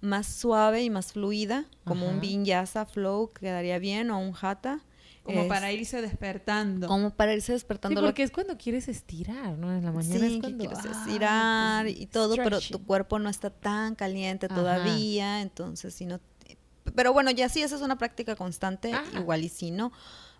[0.00, 2.20] más suave y más fluida, como un Ajá.
[2.20, 4.80] vinyasa flow quedaría bien o un hatha.
[5.22, 6.86] Como Es- para irse despertando.
[6.86, 9.72] como para irse Sí, despertando lo porque es cuando quieres estirar, ¿no?
[9.74, 13.18] En la mañana sí, es cuando quieres ah, estirar pues, y todo, pero tu cuerpo
[13.18, 14.54] no está tan caliente Ajá.
[14.54, 16.20] todavía, entonces si no...
[16.94, 19.18] Pero bueno, ya sí, esa es una práctica constante, Ajá.
[19.18, 19.92] igual y sí, ¿no?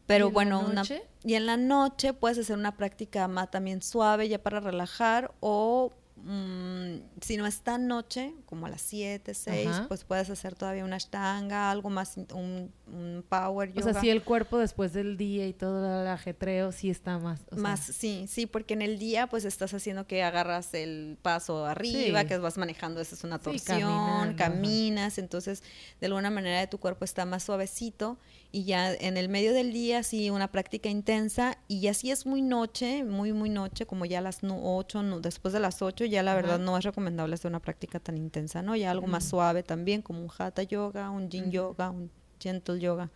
[0.06, 0.82] Pero ¿Y en la bueno, una,
[1.24, 5.92] y en la noche puedes hacer una práctica más también suave ya para relajar o
[6.16, 9.88] mm, si no es tan noche, como a las 7, 6, Ajá.
[9.88, 13.92] pues puedes hacer todavía una ashtanga, algo más, un, un power O yoga.
[13.92, 17.40] sea, si el cuerpo después del día y todo el ajetreo sí está más...
[17.50, 21.18] o sea, Más, sí, sí, porque en el día pues estás haciendo que agarras el
[21.22, 22.26] paso arriba, Sí.
[22.28, 25.62] que vas manejando, esa es una torsión, caminas, entonces
[26.00, 28.18] de alguna manera tu cuerpo está más suavecito
[28.54, 32.24] y ya en el medio del día sí una práctica intensa y ya si es
[32.24, 36.22] muy noche, muy muy noche, como ya a las 8, después de las 8 ya
[36.22, 36.40] la Ajá.
[36.40, 38.76] verdad no es recomendable hacer una práctica tan intensa, ¿no?
[38.76, 43.10] Ya algo más suave también, como un hatha yoga, un yin yoga, un gentle yoga,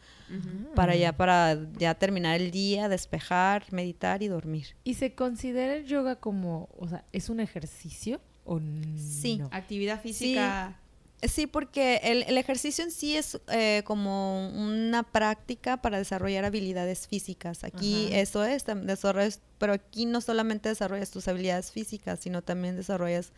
[0.74, 0.98] para Mm.
[0.98, 4.74] ya para ya terminar el día, despejar, meditar y dormir.
[4.84, 8.58] ¿Y se considera el yoga como, o sea, es un ejercicio o
[8.96, 9.36] Sí.
[9.38, 9.48] no?
[9.52, 10.80] Actividad física.
[11.22, 17.08] Sí, porque el, el ejercicio en sí es eh, como una práctica para desarrollar habilidades
[17.08, 17.64] físicas.
[17.64, 18.18] Aquí Ajá.
[18.18, 23.32] eso es, desarrollas, pero aquí no solamente desarrollas tus habilidades físicas, sino también desarrollas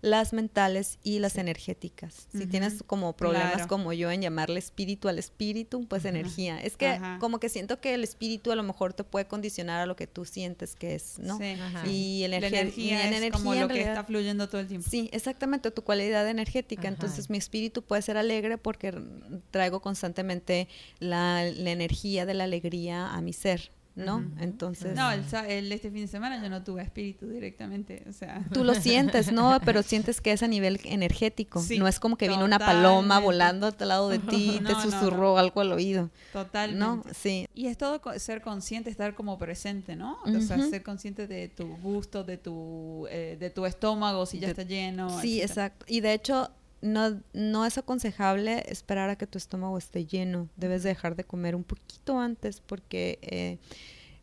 [0.00, 2.28] las mentales y las energéticas.
[2.32, 3.68] Si tienes como problemas claro.
[3.68, 6.60] como yo en llamarle espíritu al espíritu, pues energía.
[6.60, 9.86] Es que como que siento que el espíritu a lo mejor te puede condicionar a
[9.86, 11.38] lo que tú sientes que es, ¿no?
[11.38, 11.56] Sí.
[11.60, 11.86] Ajá.
[11.86, 14.88] Y La energía, energía es energía, como lo que está fluyendo todo el tiempo.
[14.88, 16.86] Sí, exactamente, tu cualidad energética.
[16.86, 18.94] Entonces mi espíritu puede ser alegre porque
[19.50, 20.68] traigo constantemente
[21.00, 24.24] la, la energía de la alegría a mi ser, ¿no?
[24.40, 24.94] Entonces...
[24.94, 28.44] No, el, el- este fin de semana yo no tuve espíritu directamente, o sea...
[28.52, 29.58] Tú lo sientes, ¿no?
[29.64, 31.60] Pero sientes que es a nivel energético.
[31.60, 34.68] Sí, no es como que vino una paloma volando al lado de ti y No,
[34.68, 36.10] te no, susurró algo al oído.
[36.32, 36.78] Totalmente.
[36.78, 37.02] ¿No?
[37.14, 37.46] Sí.
[37.54, 40.18] Y es todo co- ser consciente, estar como presente, ¿no?
[40.24, 44.46] O sea, ser consciente de tu gusto, de tu, eh, de tu estómago, si ya
[44.46, 45.08] De- está lleno.
[45.20, 45.66] Sí, etcétera.
[45.66, 45.86] exacto.
[45.88, 46.50] Y de hecho,
[46.80, 50.48] no, no es aconsejable esperar a que tu estómago esté lleno.
[50.56, 53.58] Debes de dejar de comer un poquito antes porque eh,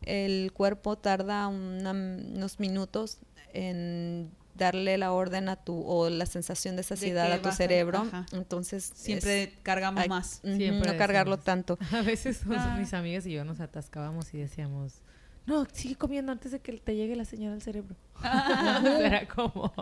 [0.02, 3.18] el cuerpo tarda una- unos minutos
[3.52, 7.98] en darle la orden a tu o la sensación de saciedad a tu cerebro.
[7.98, 8.24] ajá.
[8.32, 10.40] Entonces, Siempre es- cargamos hay- más.
[10.42, 11.78] Siempre no cargarlo tanto.
[11.92, 12.76] A veces Ah.
[12.78, 15.02] mis amigas y yo nos atascábamos y decíamos,
[15.46, 17.94] no, sigue comiendo antes de que te llegue la señal al cerebro.
[19.00, 19.72] Era como...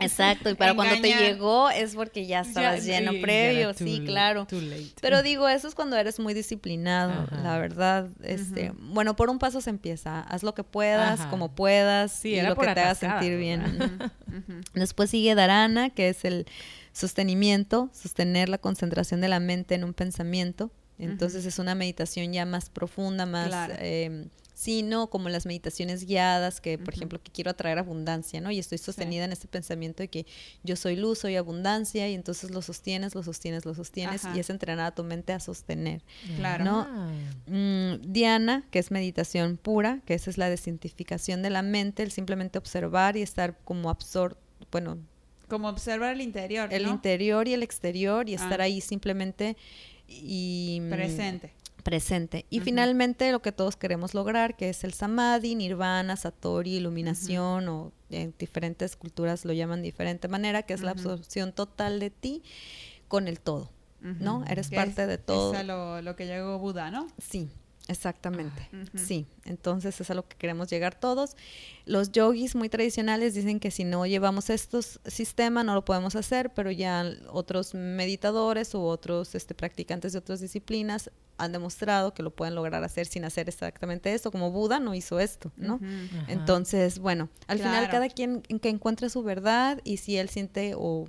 [0.00, 4.02] Exacto, y para cuando te llegó es porque ya estabas Ya- lleno previo, too- sí,
[4.04, 4.46] claro.
[4.46, 4.94] too late.
[5.00, 7.40] Pero digo, eso es cuando eres muy disciplinado, Ajá.
[7.42, 8.08] la verdad.
[8.22, 8.72] Este.
[8.76, 10.20] Bueno, por un paso se empieza.
[10.22, 11.30] Haz lo que puedas, Ajá.
[11.30, 13.98] como puedas, Sí, y era lo por que te haga sentir bien.
[14.74, 16.46] Después sigue Dharana, que es el
[16.92, 20.70] sostenimiento, sostener la concentración de la mente en un pensamiento.
[20.98, 23.46] Entonces es una meditación ya más profunda, más...
[23.48, 23.74] Claro.
[23.78, 24.26] eh,
[24.60, 28.50] sí, no como las meditaciones guiadas, que por ejemplo que quiero atraer abundancia, ¿no?
[28.50, 30.26] Y estoy sostenida en este pensamiento de que
[30.64, 34.36] yo soy luz, soy abundancia, y entonces lo sostienes, lo sostienes, lo sostienes, Ajá.
[34.36, 36.02] y es entrenar a tu mente a sostener.
[36.38, 36.64] Claro.
[36.64, 36.86] ¿no?
[36.90, 37.12] Ah.
[37.46, 42.10] Mm, Diana, que es meditación pura, que esa es la desintificación de la mente, el
[42.10, 44.36] simplemente observar y estar como absor
[44.72, 44.98] bueno,
[45.46, 46.90] Como observar el interior, el ¿no?
[46.90, 48.64] interior y el exterior y estar Ah.
[48.64, 49.56] ahí simplemente
[50.08, 51.52] y mm, Presente.
[51.88, 52.44] Presente.
[52.50, 57.92] Y finalmente lo que todos queremos lograr, que es el samadhi, nirvana, satori, iluminación o
[58.10, 62.42] en diferentes culturas lo llaman de diferente manera, que es la absorción total de ti
[63.08, 63.70] con el todo.
[64.00, 64.44] ¿no?
[64.48, 65.52] Eres parte es- de todo.
[65.54, 67.08] Es a lo, lo que llegó Buda, ¿no?
[67.18, 67.50] Sí.
[67.88, 68.98] Exactamente, Ujú.
[68.98, 69.26] sí.
[69.46, 71.36] Entonces es a lo que queremos llegar todos.
[71.86, 76.52] Los yogis muy tradicionales dicen que si no llevamos estos sistemas no lo podemos hacer,
[76.52, 82.30] pero ya otros meditadores u otros este, practicantes de otras disciplinas han demostrado que lo
[82.30, 85.80] pueden lograr hacer sin hacer exactamente esto, como Buda no hizo esto, ¿no?
[86.26, 90.74] Entonces, bueno, al final cada quien en que encuentre su verdad y si él siente
[90.76, 91.06] o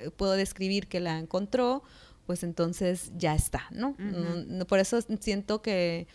[0.00, 1.82] eh, puedo describir que la encontró,
[2.26, 3.96] pues entonces ya está, ¿no?
[4.68, 6.06] Por eso siento que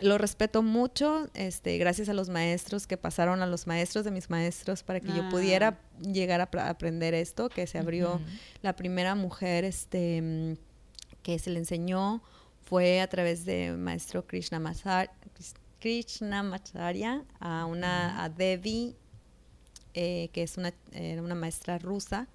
[0.00, 4.28] lo respeto mucho, este, gracias a los maestros que pasaron a los maestros de mis
[4.28, 5.28] maestros para que yo Ah.
[5.30, 8.20] pudiera llegar a aprender esto, que se abrió
[8.62, 10.56] la primera mujer este,
[11.22, 12.22] que se le enseñó
[12.64, 14.60] fue a través de maestro Krishna
[15.80, 18.96] Krishnamacharya a una a Devi
[19.92, 20.72] eh, que es una
[21.20, 22.26] una maestra rusa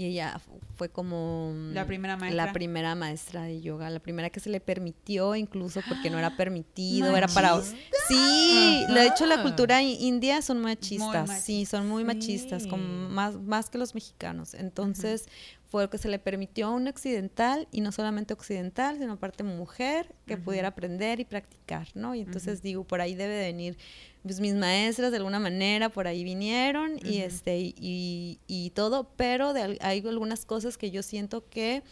[0.00, 2.46] y ella fu- fue como mm, La primera maestra.
[2.46, 6.30] la primera maestra de yoga, la primera que se le permitió incluso porque no era
[6.36, 7.60] permitido, era para.
[8.08, 9.42] Sí, de hecho la Ajá.
[9.42, 11.44] cultura india son machistas, machistas.
[11.44, 14.54] sí, son muy machistas, como más, más que los mexicanos.
[14.54, 15.26] Entonces
[15.68, 19.44] fue lo que se le permitió a un occidental, y no solamente occidental, sino aparte
[19.44, 22.14] mujer, que pudiera aprender y practicar, ¿no?
[22.14, 23.78] Y entonces digo, por ahí debe de venir,
[24.22, 29.52] pues mis maestras de alguna manera por ahí vinieron y este y, y todo, pero
[29.52, 31.82] de hay algunas cosas que yo siento que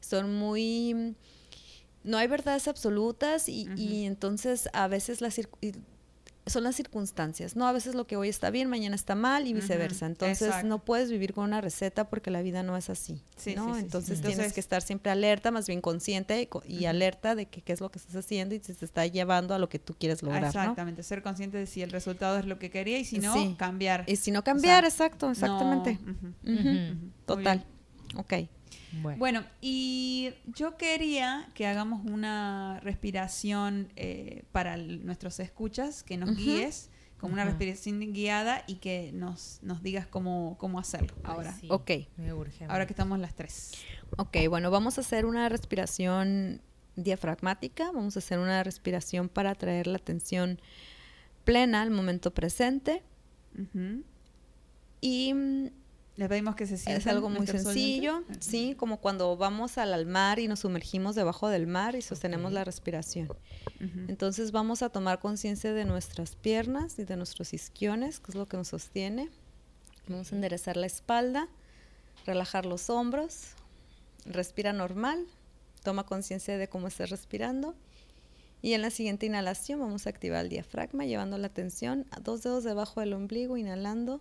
[0.00, 1.14] son muy
[2.04, 5.40] no hay verdades absolutas y, y entonces a veces las
[6.46, 7.66] son las circunstancias, ¿no?
[7.68, 10.06] A veces lo que hoy está bien, mañana está mal y viceversa.
[10.06, 10.66] Entonces exacto.
[10.66, 13.74] no puedes vivir con una receta porque la vida no es así, Sí, ¿no?
[13.74, 17.62] sí, entonces Entonces- tienes que estar siempre alerta, más bien consciente y, alerta de que
[17.62, 19.94] qué es lo que estás haciendo y si te está llevando a lo que tú
[19.98, 20.48] quieres lograr, ¿no?
[20.48, 24.04] Exactamente, ser consciente de si el resultado es lo que quería y si no, cambiar.
[24.08, 25.98] Y si no cambiar, sea, exacto, exactamente.
[26.42, 27.64] No, Total.
[28.16, 28.34] Ok.
[29.00, 29.18] Bueno.
[29.18, 36.36] Bueno, y yo quería que hagamos una respiración eh, para el- nuestros escuchas, que nos
[36.36, 41.52] guíes, como una respiración guiada y que nos, nos digas cómo, cómo hacerlo Ay, ahora.
[41.52, 41.90] sí, Ok.
[42.16, 42.64] Me urge.
[42.66, 43.72] Ahora que estamos las tres.
[44.18, 46.60] Ok, bueno, vamos a hacer una respiración
[46.96, 50.60] diafragmática, vamos a hacer una respiración para traer la atención
[51.44, 53.02] plena al momento presente
[55.00, 55.66] y mm,
[56.16, 57.00] Les pedimos que se sientan.
[57.00, 61.48] es algo muy sencillo, sí, como cuando vamos al, al mar y nos sumergimos debajo
[61.48, 63.28] del mar y sostenemos la respiración.
[64.08, 68.46] Entonces vamos a tomar conciencia de nuestras piernas y de nuestros isquiones, que es lo
[68.46, 69.30] que nos sostiene.
[70.06, 71.48] Vamos a enderezar la espalda,
[72.26, 73.54] relajar los hombros,
[74.26, 75.26] respira normal,
[75.82, 77.74] toma conciencia de cómo estás respirando.
[78.60, 82.42] Y en la siguiente inhalación vamos a activar el diafragma, llevando la atención a dos
[82.42, 84.20] dedos debajo del ombligo, inhalando.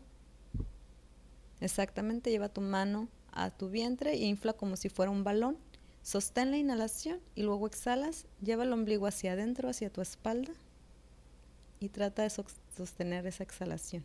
[1.62, 5.58] Exactamente, lleva tu mano a tu vientre e infla como si fuera un balón.
[6.04, 10.52] Sostén la inhalación y luego exhalas, lleva el ombligo hacia adentro, hacia tu espalda
[11.80, 12.32] y trata de
[12.76, 14.04] sostener esa exhalación.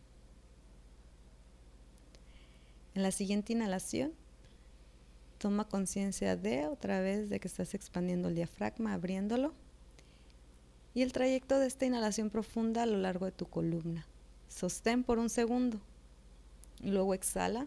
[2.94, 4.12] En la siguiente inhalación,
[5.38, 9.54] toma conciencia de otra vez de que estás expandiendo el diafragma, abriéndolo
[10.94, 14.06] y el trayecto de esta inhalación profunda a lo largo de tu columna.
[14.48, 15.80] Sostén por un segundo
[16.80, 17.66] luego exhala,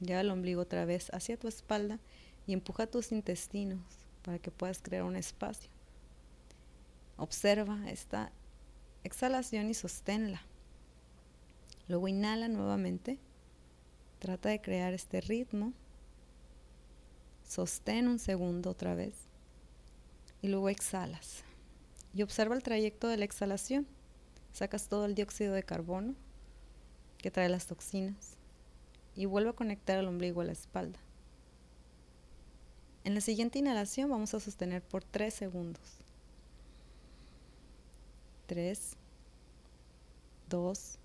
[0.00, 1.98] lleva el ombligo otra vez hacia tu espalda
[2.46, 3.80] y empuja tus intestinos
[4.22, 5.70] para que puedas crear un espacio.
[7.16, 8.32] Observa esta
[9.04, 10.42] exhalación y sosténla.
[11.88, 13.18] Luego inhala nuevamente.
[14.18, 15.72] Trata de crear este ritmo.
[17.46, 19.14] Sostén un segundo otra vez.
[20.42, 21.42] Y luego exhalas.
[22.14, 23.86] Y observa el trayecto de la exhalación.
[24.52, 26.14] Sacas todo el dióxido de carbono
[27.18, 28.36] que trae las toxinas.
[29.14, 30.98] Y vuelve a conectar el ombligo a la espalda.
[33.04, 35.98] En la siguiente inhalación vamos a sostener por 3 segundos.
[38.46, 38.96] 3,
[40.48, 40.98] 2,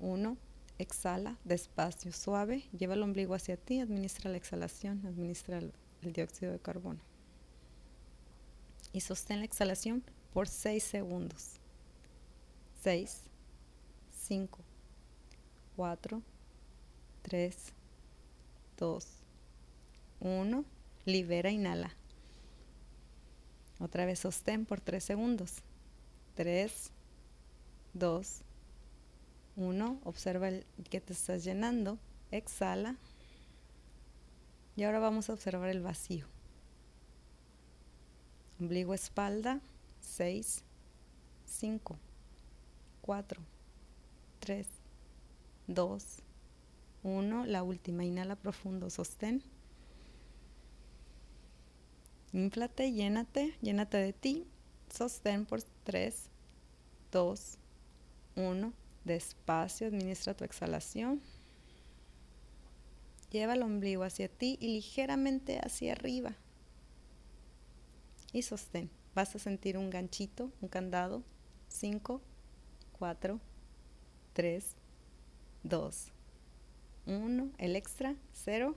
[0.00, 0.36] 1.
[0.78, 2.64] Exhala despacio, suave.
[2.76, 3.80] Lleva el ombligo hacia ti.
[3.80, 5.06] Administra la exhalación.
[5.06, 5.72] Administra el,
[6.02, 7.00] el dióxido de carbono.
[8.92, 11.60] Y sostén la exhalación por 6 segundos.
[12.82, 13.20] 6,
[14.26, 14.58] 5,
[15.76, 16.22] 4,
[17.22, 17.56] 3,
[18.78, 19.06] 2,
[20.20, 20.64] 1.
[21.04, 21.92] Libera, inhala.
[23.80, 25.62] Otra vez sostén por 3 segundos.
[26.34, 26.90] 3,
[27.94, 28.42] 2,
[29.56, 30.00] 1.
[30.04, 31.98] Observa el que te estás llenando.
[32.30, 32.96] Exhala.
[34.76, 36.26] Y ahora vamos a observar el vacío.
[38.60, 39.60] Ombligo, espalda.
[40.00, 40.62] 6,
[41.46, 41.98] 5,
[43.02, 43.42] 4,
[44.40, 44.66] 3,
[45.74, 46.04] 2,
[47.02, 47.46] 1.
[47.46, 48.04] La última.
[48.04, 48.90] Inhala profundo.
[48.90, 49.42] Sostén.
[52.32, 54.46] Inflate, llénate, llénate de ti.
[54.88, 56.14] Sostén por 3,
[57.10, 57.58] 2,
[58.36, 58.72] 1.
[59.04, 61.20] Despacio, administra tu exhalación.
[63.30, 66.36] Lleva el ombligo hacia ti y ligeramente hacia arriba.
[68.32, 68.90] Y sostén.
[69.14, 71.22] Vas a sentir un ganchito, un candado.
[71.68, 72.20] 5,
[72.98, 73.40] 4,
[74.34, 74.76] 3,
[75.64, 76.08] 2,
[77.06, 77.50] 1.
[77.58, 78.76] El extra, 0.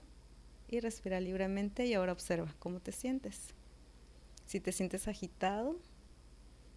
[0.68, 3.54] Y respira libremente y ahora observa cómo te sientes.
[4.46, 5.78] Si te sientes agitado,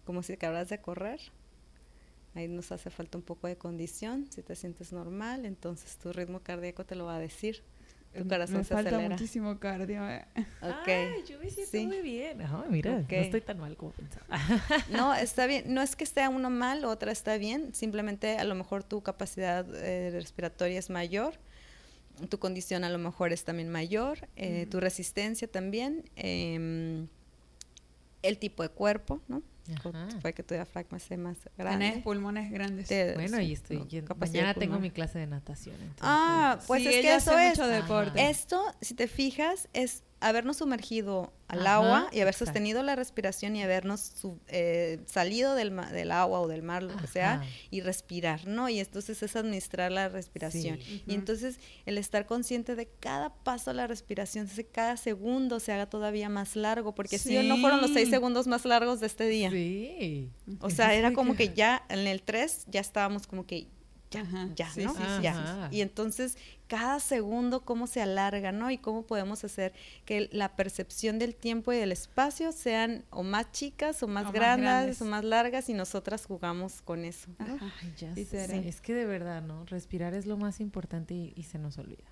[0.05, 1.19] como si acabas de correr,
[2.35, 4.27] Ahí nos hace falta un poco de condición.
[4.31, 7.63] Si te sientes normal, entonces tu ritmo cardíaco te lo va a decir.
[8.17, 9.09] Tu corazón me se falta acelera.
[9.09, 10.09] muchísimo cardio.
[10.09, 10.25] eh.
[10.61, 10.87] Ok.
[10.87, 11.85] Ay, yo me siento sí.
[11.87, 12.41] muy bien.
[12.41, 13.11] Ay, mira, Ok.
[13.11, 14.25] no estoy tan mal como pensaba.
[14.89, 15.65] No, está bien.
[15.73, 17.73] No es que esté uno mal, otra está bien.
[17.75, 21.35] Simplemente a lo mejor tu capacidad eh, respiratoria es mayor.
[22.29, 24.27] Tu condición a lo mejor es también mayor.
[24.35, 26.03] eh, Tu resistencia también.
[26.15, 27.07] em,
[28.21, 29.41] el tipo de cuerpo, ¿no?
[30.21, 31.85] Puede que tu diafragma sea más grande.
[31.89, 32.87] Tenés pulmones grandes.
[32.87, 35.75] Te- Bueno, sí, y estoy no, yendo- capacidad Mañana tengo mi clase de natación.
[35.75, 37.57] entonces- Ah, pues Sí, es que eso hace es.
[37.57, 38.29] mucho deporte.
[38.29, 42.45] Esto, si te fijas, es habernos sumergido al Ajá, agua y haber exacto.
[42.45, 46.83] sostenido la respiración y habernos su- eh, salido del, ma- del agua o del mar,
[46.83, 47.41] lo que sea,
[47.71, 48.69] y respirar, ¿no?
[48.69, 50.77] Y entonces es administrar la respiración.
[50.79, 51.03] Sí.
[51.07, 55.71] Y entonces el estar consciente de cada paso de la respiración, de cada segundo se
[55.71, 58.11] haga todavía más largo, porque si no fueron los seis Sí.
[58.11, 59.49] segundos más largos de este día.
[59.49, 60.29] Sí.
[60.59, 63.67] O sea, era Sí, como que- ya en el 3 ya estábamos como que
[64.11, 64.93] ya, Ajá, ya, sí, ¿no?
[64.93, 65.67] sí, sí, ya.
[65.69, 65.77] sí.
[65.77, 66.37] Y entonces
[66.67, 68.69] cada segundo cómo se alarga, ¿no?
[68.71, 69.73] Y cómo podemos hacer
[70.05, 74.25] que la percepción del tiempo y del espacio sean o más chicas o más, O
[74.27, 77.29] más grandes, o más largas y nosotras jugamos con eso.
[77.39, 78.67] Ay, ya Sí, sé.
[78.67, 79.65] Es que de verdad, ¿no?
[79.65, 82.03] Respirar es lo más importante y, y se nos olvida.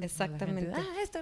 [0.00, 0.72] Exactamente.
[0.74, 1.18] gente, ah, esto,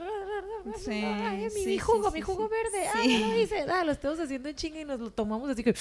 [0.78, 3.84] Sí, ay, mi, sí, mi sí, jugo, sí, mi jugo verde, ah, lo hice, ah,
[3.84, 5.74] lo estamos haciendo en chinga y nos lo tomamos así que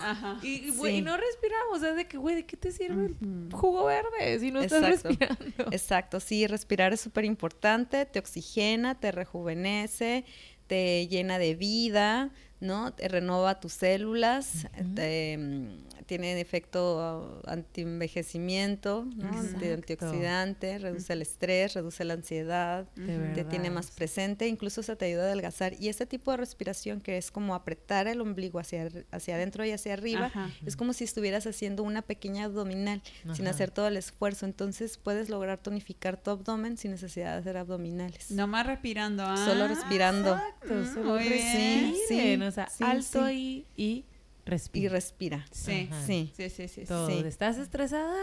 [0.00, 0.38] Ajá.
[0.42, 3.84] y, güey, y no respiramos, sea, de que, güey, ¿de qué te sirve el jugo
[3.84, 5.08] verde si no estás Exacto.
[5.08, 5.72] respirando?
[5.72, 10.24] Exacto, sí, respirar es súper importante, te oxigena, te rejuvenece,
[10.66, 12.30] te llena de vida,
[12.60, 12.92] ¿no?
[12.92, 19.28] Te renova tus células, te, mm, tiene efecto antienvejecimiento, ¿no?
[19.72, 22.86] Antioxidante, reduce el estrés, reduce la ansiedad,
[23.34, 23.92] te tiene más sí.
[23.96, 25.74] presente, incluso se te ayuda a adelgazar.
[25.80, 29.72] Y este tipo de respiración que es como apretar el ombligo hacia, hacia adentro y
[29.72, 30.50] hacia arriba, Ajá.
[30.64, 33.02] es como si estuvieras haciendo una pequeña abdominal
[33.34, 34.46] sin hacer todo el esfuerzo.
[34.46, 38.30] Entonces puedes lograr tonificar tu abdomen sin necesidad de hacer abdominales.
[38.30, 39.24] Nomás respirando.
[39.26, 39.36] ah.
[39.44, 41.32] Solo respirando Exacto, Mm, solo muy bien.
[41.32, 43.66] respiren, Sí, o sea, sí, alto sí.
[43.76, 44.04] y, y
[44.44, 44.84] respira.
[44.84, 45.46] Y respira.
[45.52, 45.88] Sí.
[46.06, 46.32] Sí.
[46.36, 46.84] Sí, sí, sí.
[46.84, 47.08] Todo.
[47.10, 48.14] ¿Estás estresada?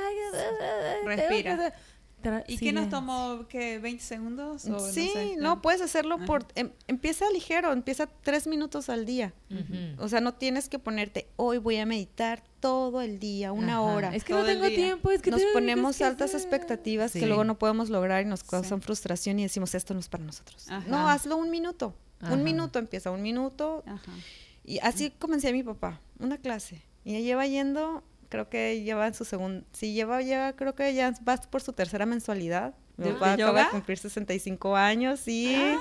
[1.06, 1.74] Respira.
[2.48, 3.46] ¿Y qué nos tomó?
[3.48, 3.80] ¿Qué?
[3.80, 4.66] ¿20 segundos?
[4.66, 5.36] O sí, sé?
[5.38, 6.26] no, puedes hacerlo Ajá.
[6.26, 6.48] por...
[6.56, 9.32] em- empieza ligero, empieza tres minutos al día.
[10.00, 13.82] O sea, no tienes que ponerte, hoy voy a meditar todo el día, una Ajá.
[13.82, 14.16] hora.
[14.16, 16.42] Es que todo no tengo tiempo, es que nos ponemos que altas hacer.
[16.42, 17.20] expectativas Sí.
[17.20, 18.48] que luego no podemos lograr y nos Sí.
[18.50, 20.66] causan frustración y decimos, esto no es para nosotros.
[20.70, 20.84] Ajá.
[20.90, 21.94] No, hazlo un minuto.
[22.22, 22.34] Ajá.
[22.34, 23.84] Un minuto empieza, un minuto.
[23.86, 24.12] Ajá.
[24.64, 26.82] Y así comencé a mi papá, una clase.
[27.04, 30.94] Y ya lleva yendo, creo que lleva en su segundo, sí, lleva ya, creo que
[30.94, 32.74] ya va por su tercera mensualidad.
[32.98, 33.72] Mi ¿De- papá de acaba de yoga?
[33.72, 35.78] cumplir 65 años y Sabe.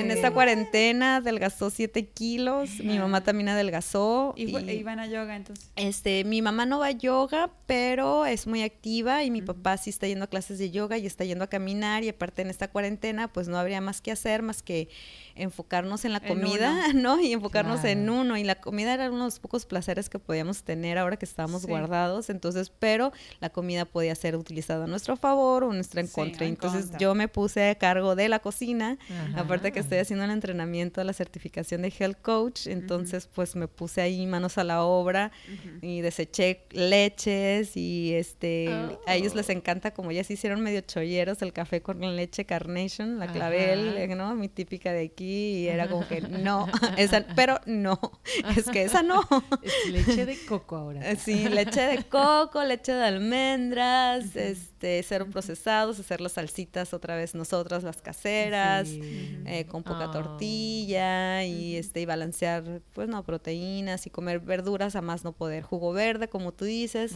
[0.00, 2.80] En esta cuarentena adelgazó 7 kilos.
[2.80, 4.34] Mi mamá también adelgazó.
[4.36, 5.70] ¿Y, fue- y- iban a yoga entonces?
[5.76, 9.90] este, mi mamá no va a yoga, pero es muy activa y mi papá sí
[9.90, 12.68] está yendo a clases de yoga y está yendo a caminar y aparte en esta
[12.68, 14.88] cuarentena pues no habría más que hacer más que
[15.34, 17.20] enfocarnos en la En comida, ¿no?
[17.20, 20.62] Y enfocarnos en uno y la comida era uno de los pocos placeres que podíamos
[20.62, 21.68] tener ahora que estábamos Sí.
[21.68, 26.14] guardados, entonces, pero la comida podía ser utilizada a nuestro favor o nuestra en Sí,
[26.14, 26.44] contra.
[26.46, 26.98] en entonces contra.
[26.98, 29.40] yo me puse a cargo de la cocina Ajá.
[29.40, 34.00] Aparte que estoy haciendo el entrenamiento, la certificación de Health Coach, entonces pues me puse
[34.02, 35.32] ahí manos a la obra
[35.80, 38.68] y deseché leches y este
[39.06, 39.36] a ellos Oh.
[39.36, 44.08] les encanta como ya se hicieron medio cholleros el café con leche Carnation, la clavel,
[44.16, 44.34] ¿no?
[44.34, 46.66] Mi típica de aquí y era como que no,
[46.96, 47.98] esa, pero no,
[48.56, 49.22] es que esa no.
[49.62, 51.00] Es leche de coco ahora.
[51.16, 57.34] Sí, leche de coco, leche de almendras, este, cero procesados, hacer las salsitas otra vez
[57.34, 59.38] nosotras, las caseras, Sí.
[59.46, 60.10] eh, con poca Ah.
[60.10, 65.62] tortilla y este y balancear, pues no, proteínas y comer verduras a más no poder,
[65.62, 67.14] jugo verde, como tú dices,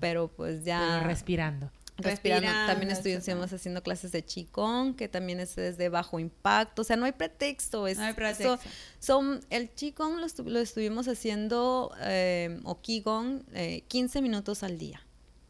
[0.00, 1.66] pero pues ya Pero respirando.
[1.66, 1.84] respirando.
[1.96, 6.96] Respirando, También estuvimos haciendo clases de Qigong, que también es desde bajo impacto, o sea,
[6.96, 7.86] no hay pretexto.
[7.86, 8.58] Es, No hay pretexto.
[8.98, 14.76] son, el Qigong lo, estu- lo estuvimos haciendo, eh, o Qigong, eh, 15 minutos al
[14.76, 15.03] día.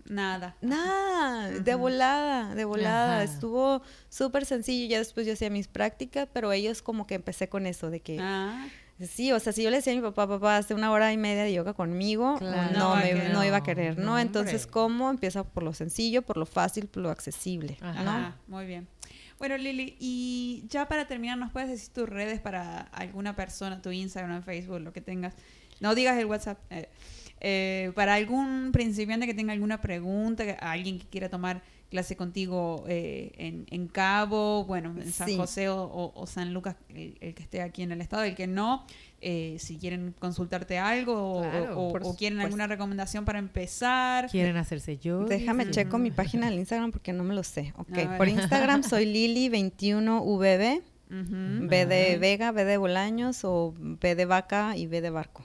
[0.06, 0.56] Nada.
[0.60, 3.14] Nada, de volada, de volada.
[3.16, 3.24] Ajá.
[3.24, 4.88] Estuvo súper sencillo.
[4.90, 8.18] Ya después yo hacía mis prácticas, pero ellos como que empecé con eso, de que
[8.20, 8.66] Ah,
[9.00, 11.16] Sí, o sea, si yo le decía a mi papá, papá, hace una hora y
[11.16, 12.78] media de yoga conmigo, Claro.
[12.78, 14.20] no, me- no iba a querer, ¿no?
[14.20, 14.68] Entonces.
[14.68, 15.10] ¿cómo?
[15.10, 18.04] Empieza por lo sencillo, por lo fácil, por lo accesible, Ajá.
[18.04, 18.34] ¿no?
[18.46, 18.86] Muy bien.
[19.40, 23.90] Bueno, Lili, y ya para terminar, ¿nos puedes decir tus redes para alguna persona, tu
[23.90, 25.34] Instagram, Facebook, lo que tengas?
[25.80, 26.60] No digas el WhatsApp.
[26.70, 26.88] eh,
[27.46, 31.60] eh, para algún principiante que tenga alguna pregunta, que- alguien que quiera tomar
[31.90, 35.36] clase contigo eh, en, en Cabo, bueno, en San Sí.
[35.36, 38.34] José o, o- o San Lucas, el, el que esté aquí en el estado, el
[38.34, 38.86] que no,
[39.20, 44.28] eh, si quieren consultarte algo o- Claro, o, por o quieren alguna recomendación para empezar.
[44.30, 45.24] Quieren hacerse yo.
[45.26, 47.74] Déjame checo mi página del Instagram porque no me lo sé.
[47.76, 51.68] Ok, por Instagram soy Lili21VB, Ujú.
[51.68, 52.16] B de.
[52.18, 55.44] Vega, B de Bolaños o B de Vaca y B de Barco,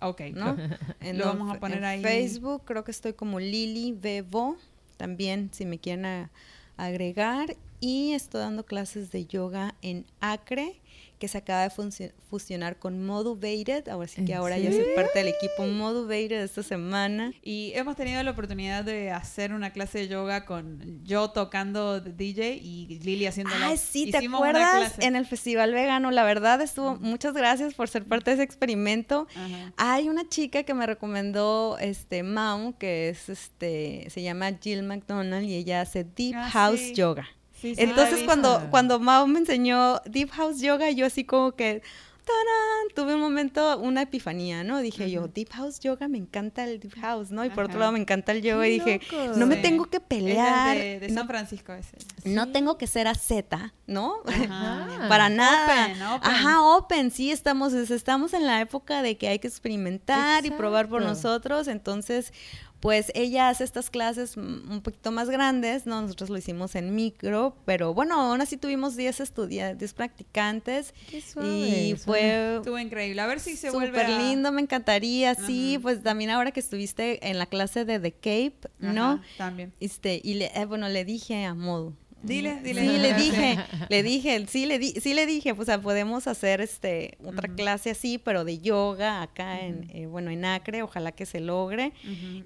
[0.00, 0.56] Ok, ¿no?
[1.00, 2.02] En Lo vamos a poner en ahí.
[2.02, 4.56] Facebook creo que estoy como Lili Bebo,
[4.96, 6.30] también si me quieren a-
[6.76, 7.56] agregar.
[7.80, 10.80] Y estoy dando clases de yoga en Acre,
[11.18, 13.88] que se acaba de fusionar con Motivated.
[13.88, 17.32] Ahora sí que ¿En ahora ya soy parte del equipo Motivated esta semana.
[17.42, 22.54] Y hemos tenido la oportunidad de hacer una clase de yoga con yo tocando DJ
[22.62, 24.92] y Lili haciendo la Ay, sí, ¿te hicimos una acuerdas?
[24.94, 25.06] clase.
[25.08, 29.26] En el Festival Vegano, la verdad estuvo, muchas gracias por ser parte de ese experimento.
[29.34, 29.72] Ajá.
[29.76, 35.46] Hay una chica que me recomendó este Mau, que es este, se llama Jill McDonald
[35.48, 36.94] y ella hace Deep Ah, House sí.
[36.94, 37.26] Yoga.
[37.60, 41.82] Sí, sí, Entonces cuando, cuando Mau me enseñó Deep House Yoga, yo así como que
[42.24, 42.94] ¡tarán!
[42.94, 44.78] tuve un momento, una epifanía, ¿no?
[44.80, 47.44] Dije yo, Deep House Yoga, me encanta el Deep House, ¿no?
[47.44, 49.00] Y por otro lado me encanta el yoga y dije,
[49.36, 51.96] no me tengo que pelear, es de, de no, San Francisco ese.
[52.24, 54.16] no tengo que ser asceta, ¿no?
[54.26, 54.88] Ajá.
[55.08, 55.86] Para nada.
[55.86, 56.30] Open, open.
[56.30, 60.50] Ajá, open, sí, estamos, es- estamos en la época de que hay que experimentar y
[60.50, 62.32] probar por nosotros, entonces,
[62.80, 66.00] pues ella hace estas clases un poquito más grandes, ¿no?
[66.02, 71.20] Nosotros lo hicimos en micro, pero bueno, aún así tuvimos 10 estudiantes, 10 practicantes Qué
[71.20, 73.20] suave, y fue Estuvo increíble.
[73.20, 74.18] A ver si se vuelve súper a...
[74.18, 75.82] lindo, me encantaría, sí, Ajá.
[75.82, 79.12] pues también ahora que estuviste en la clase de The Cape, ¿no?
[79.12, 79.72] Ajá, También.
[79.80, 81.94] Este, y le, eh, bueno, le dije a Modu.
[82.22, 82.80] Dile, dile.
[82.80, 83.58] Sí, le dije,
[83.88, 87.48] le dije, sí le, di, sí le dije, pues, o sea, podemos hacer este otra
[87.48, 91.92] clase así, pero de yoga acá en, eh, bueno, en Acre, ojalá que se logre.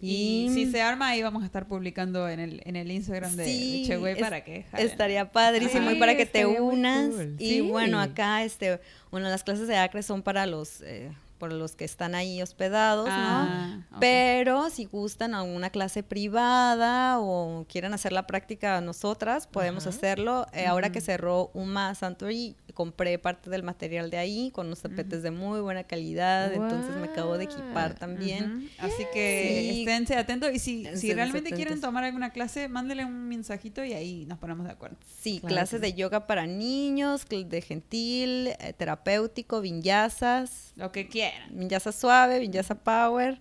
[0.02, 3.34] Y- Y, si se arma ahí vamos a estar publicando en el, en el Instagram
[3.34, 4.86] de, Sí, de Che Güey es- para que jalen.
[4.86, 7.08] Estaría padrísimo Sí, y para que te unas.
[7.08, 7.36] cool.
[7.38, 7.60] Y Sí.
[7.62, 8.78] bueno, acá, este,
[9.10, 11.10] bueno, las clases de Acre son para los, eh,
[11.42, 13.12] para los que están ahí hospedados, ¿no?
[13.16, 13.96] Ah, ok.
[13.98, 20.46] Pero si gustan alguna clase privada o quieren hacer la práctica nosotras, podemos hacerlo.
[20.52, 25.24] Eh, Ahora que cerró Uma Santori, compré parte del material de ahí con unos tapetes
[25.24, 28.70] de muy buena calidad, entonces me acabo de equipar también.
[28.78, 29.80] Así que Sí.
[29.80, 34.38] esténse atentos y si, realmente quieren tomar alguna clase, mándele un mensajito y ahí nos
[34.38, 34.96] ponemos de acuerdo.
[35.20, 41.31] Sí, Claro clases de yoga para niños, de gentil, eh, terapéutico, vinyasas, Lo que quieran.
[41.50, 43.40] Vinyasa suave, vinyasa power.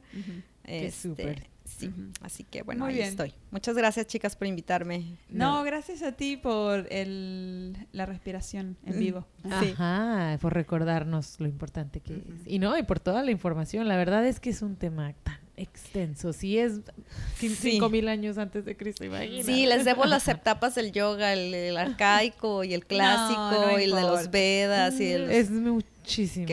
[0.63, 1.47] Este, súper.
[1.65, 1.91] Sí,
[2.21, 3.09] así que bueno, Muy ahí bien.
[3.09, 3.33] estoy.
[3.49, 5.17] Muchas gracias chicas por invitarme.
[5.29, 5.63] No, No.
[5.63, 9.25] gracias a ti por el, la respiración en vivo.
[9.61, 9.69] Sí.
[9.73, 12.21] Ajá, por recordarnos lo importante que es.
[12.45, 13.87] Y no, y por toda la información.
[13.87, 16.33] La verdad es que es un tema tan extenso.
[16.33, 16.73] Si es
[17.39, 17.71] cin- Sí.
[17.71, 19.43] cinco mil años antes de Cristo, imagínate.
[19.43, 23.83] Sí, les debo las etapas del yoga, el, el arcaico y el clásico no y
[23.83, 24.29] el de los.
[24.31, 25.49] Vedas y el Es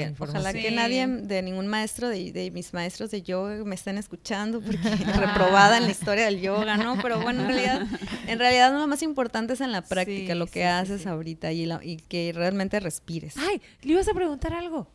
[0.09, 0.43] información.
[0.43, 0.75] ojalá que Sí.
[0.75, 4.79] nadie de ningún maestro de, de mis maestros de yoga me estén escuchando porque
[5.17, 7.01] reprobada en la historia del yoga, ¿no?
[7.03, 7.87] Pero bueno, en realidad,
[8.27, 11.03] en realidad lo más importante es en la práctica, Sí, lo que sí, sí, haces
[11.03, 11.09] sí.
[11.09, 13.35] ahorita y, la- y que realmente respires.
[13.39, 14.87] Ay, le ibas a preguntar algo.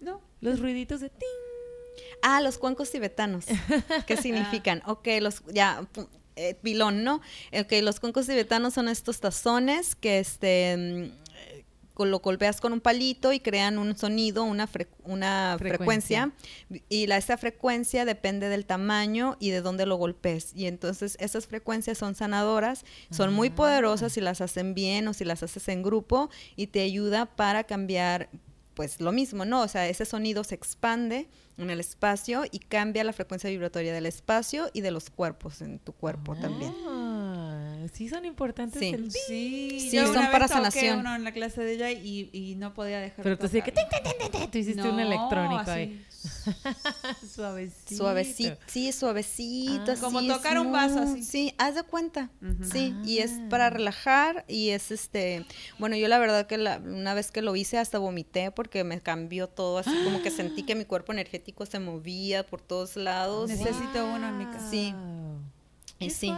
[0.00, 0.20] No.
[0.40, 1.28] Los ruiditos de ting.
[2.22, 3.46] Ah, los cuencos tibetanos.
[4.06, 4.82] ¿Qué significan?
[4.86, 5.86] Ok, los, ya,
[6.36, 7.20] eh, pilón, ¿no?
[7.52, 11.02] Ok, los cuencos tibetanos son estos tazones que este mm,
[11.36, 11.64] eh,
[11.98, 16.30] lo golpeas con un palito y crean un sonido, una, fre- una frecuencia.
[16.68, 16.86] Frecuencia.
[16.88, 20.52] Y la, esa frecuencia depende del tamaño y de dónde lo golpes.
[20.56, 23.54] Y entonces esas frecuencias son sanadoras, son muy Ah.
[23.54, 27.64] poderosas si las hacen bien o si las haces en grupo y te ayuda para
[27.64, 28.30] cambiar
[28.74, 29.60] pues lo mismo, ¿no?
[29.62, 31.28] O sea, ese sonido se expande
[31.58, 35.78] en el espacio y cambia la frecuencia vibratoria del espacio y de los cuerpos en
[35.78, 36.72] tu cuerpo también.
[37.92, 38.88] Sí son importantes Sí.
[38.88, 39.10] el.
[39.10, 40.98] Sí, Sí, yo son una vez para toqué sanación.
[41.00, 43.62] uno en la clase de ella y, y no podía dejar Pero de tú sí
[43.62, 45.70] que tú hiciste un electrónico así.
[45.70, 46.06] ahí.
[47.34, 47.96] Suavecito.
[47.96, 49.84] Suavecito, sí, suavecito.
[49.88, 49.92] Ah.
[49.92, 51.22] así, Como tocar un vaso, así.
[51.24, 52.30] Sí, haz de cuenta.
[52.70, 53.46] Sí, y es Ah.
[53.50, 55.44] para relajar y es este,
[55.78, 59.00] bueno, yo la verdad que la- una vez que lo hice hasta vomité porque me
[59.00, 63.48] cambió todo, así como que sentí que mi cuerpo energético se movía por todos lados.
[63.50, 64.70] Necesito uno en mi casa.
[64.70, 64.94] Sí.
[66.10, 66.32] Sí.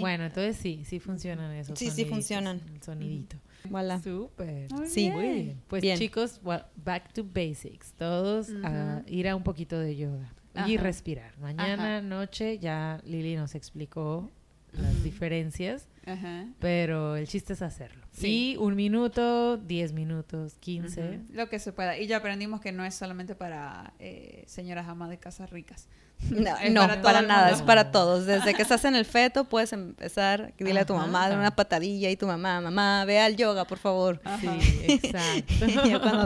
[0.00, 2.60] Bueno, entonces sí, sí funcionan esos Sí, sí funcionan.
[2.72, 3.36] El sonidito.
[3.68, 4.00] Voilà.
[4.00, 4.70] Súper.
[4.72, 5.10] Muy Sí.
[5.10, 5.62] Muy bien.
[5.68, 5.98] Pues Bien.
[5.98, 7.92] chicos, back to basics.
[7.94, 10.32] Todos a ir a un poquito de yoga
[10.66, 11.36] y respirar.
[11.38, 14.30] Mañana, noche, ya Lili nos explicó
[14.72, 16.46] las diferencias, Ajá.
[16.60, 18.05] pero el chiste es hacerlo.
[18.18, 18.52] Sí.
[18.52, 21.20] Y un minuto, diez minutos, quince.
[21.26, 21.98] Ujú, Lo que se pueda.
[21.98, 25.88] Y ya aprendimos que no es solamente para eh, señoras amas de casas ricas.
[26.30, 28.24] No, Es no, para para, nada, es para todos.
[28.24, 31.04] Desde que estás en el feto puedes empezar, dile a tu Ajá.
[31.04, 34.18] mamá, dale una patadilla y tu mamá, mamá, ve al yoga, por favor.
[34.24, 34.38] Ajá.
[34.40, 35.66] Sí, exacto.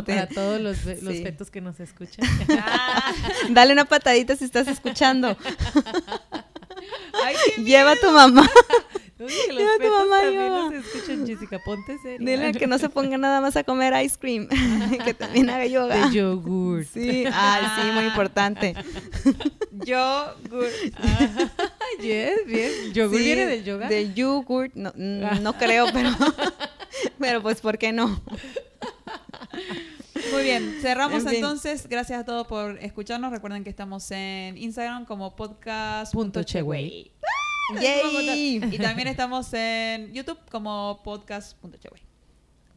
[0.05, 1.23] Te- Para todos los, los Sí.
[1.25, 2.25] fetos que nos escuchan.
[2.57, 3.13] Ah,
[3.51, 5.37] Dale una patadita si estás escuchando.
[7.25, 8.49] ay, qué Lleva a tu mamá.
[9.21, 11.59] Oye, que los mamá también escuchan, Jessica.
[11.59, 12.19] Ponte seria.
[12.19, 14.49] Dile que no se ponga nada más a comer ice cream,
[15.05, 16.09] que también haga yoga.
[16.09, 16.85] De yogur.
[16.87, 18.75] Sí, ay, sí, muy importante.
[19.85, 20.67] Yo, good.
[22.01, 22.93] Yes, bien.
[22.93, 23.89] ¿Yogur Sí, viene del yoga?
[23.89, 26.11] De yogurt, no, mm, no creo, pero,
[27.19, 28.23] pero pues, ¿por qué no?
[30.33, 31.37] Muy bien, cerramos En fin.
[31.37, 31.89] entonces.
[31.89, 33.33] Gracias a todos por escucharnos.
[33.33, 36.15] Recuerden que estamos en Instagram como podcast.
[38.73, 42.10] Y también estamos en YouTube como podcast.cheway.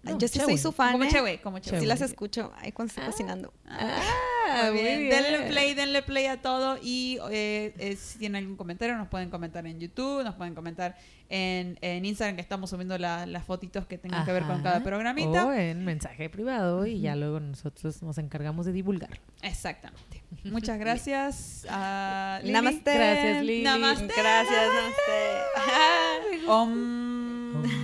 [0.03, 0.91] No, Yo sí soy su fan.
[0.91, 1.09] Como ¿eh?
[1.09, 1.79] Cheway, como Cheway.
[1.81, 3.53] Sí las escucho ahí cuando estoy cocinando.
[3.65, 4.99] Ah, Muy bien.
[4.99, 5.47] muy Denle bien.
[5.49, 6.77] play, denle play a todo.
[6.83, 10.97] Y eh, eh, si tienen algún comentario, nos pueden comentar en YouTube, nos pueden comentar
[11.29, 14.83] en, en Instagram, que estamos subiendo la- las fotitos que tengan que ver con cada
[14.83, 15.45] programita.
[15.47, 19.21] O en mensaje privado y ya luego nosotros nos encargamos de divulgar.
[19.41, 20.21] Exactamente.
[20.43, 22.53] Muchas gracias a Lili.
[22.53, 22.93] Namaste.
[22.93, 23.63] Gracias, Lili.
[23.63, 24.13] Namaste.
[24.17, 26.47] Gracias, namaste.
[26.47, 27.82] Om.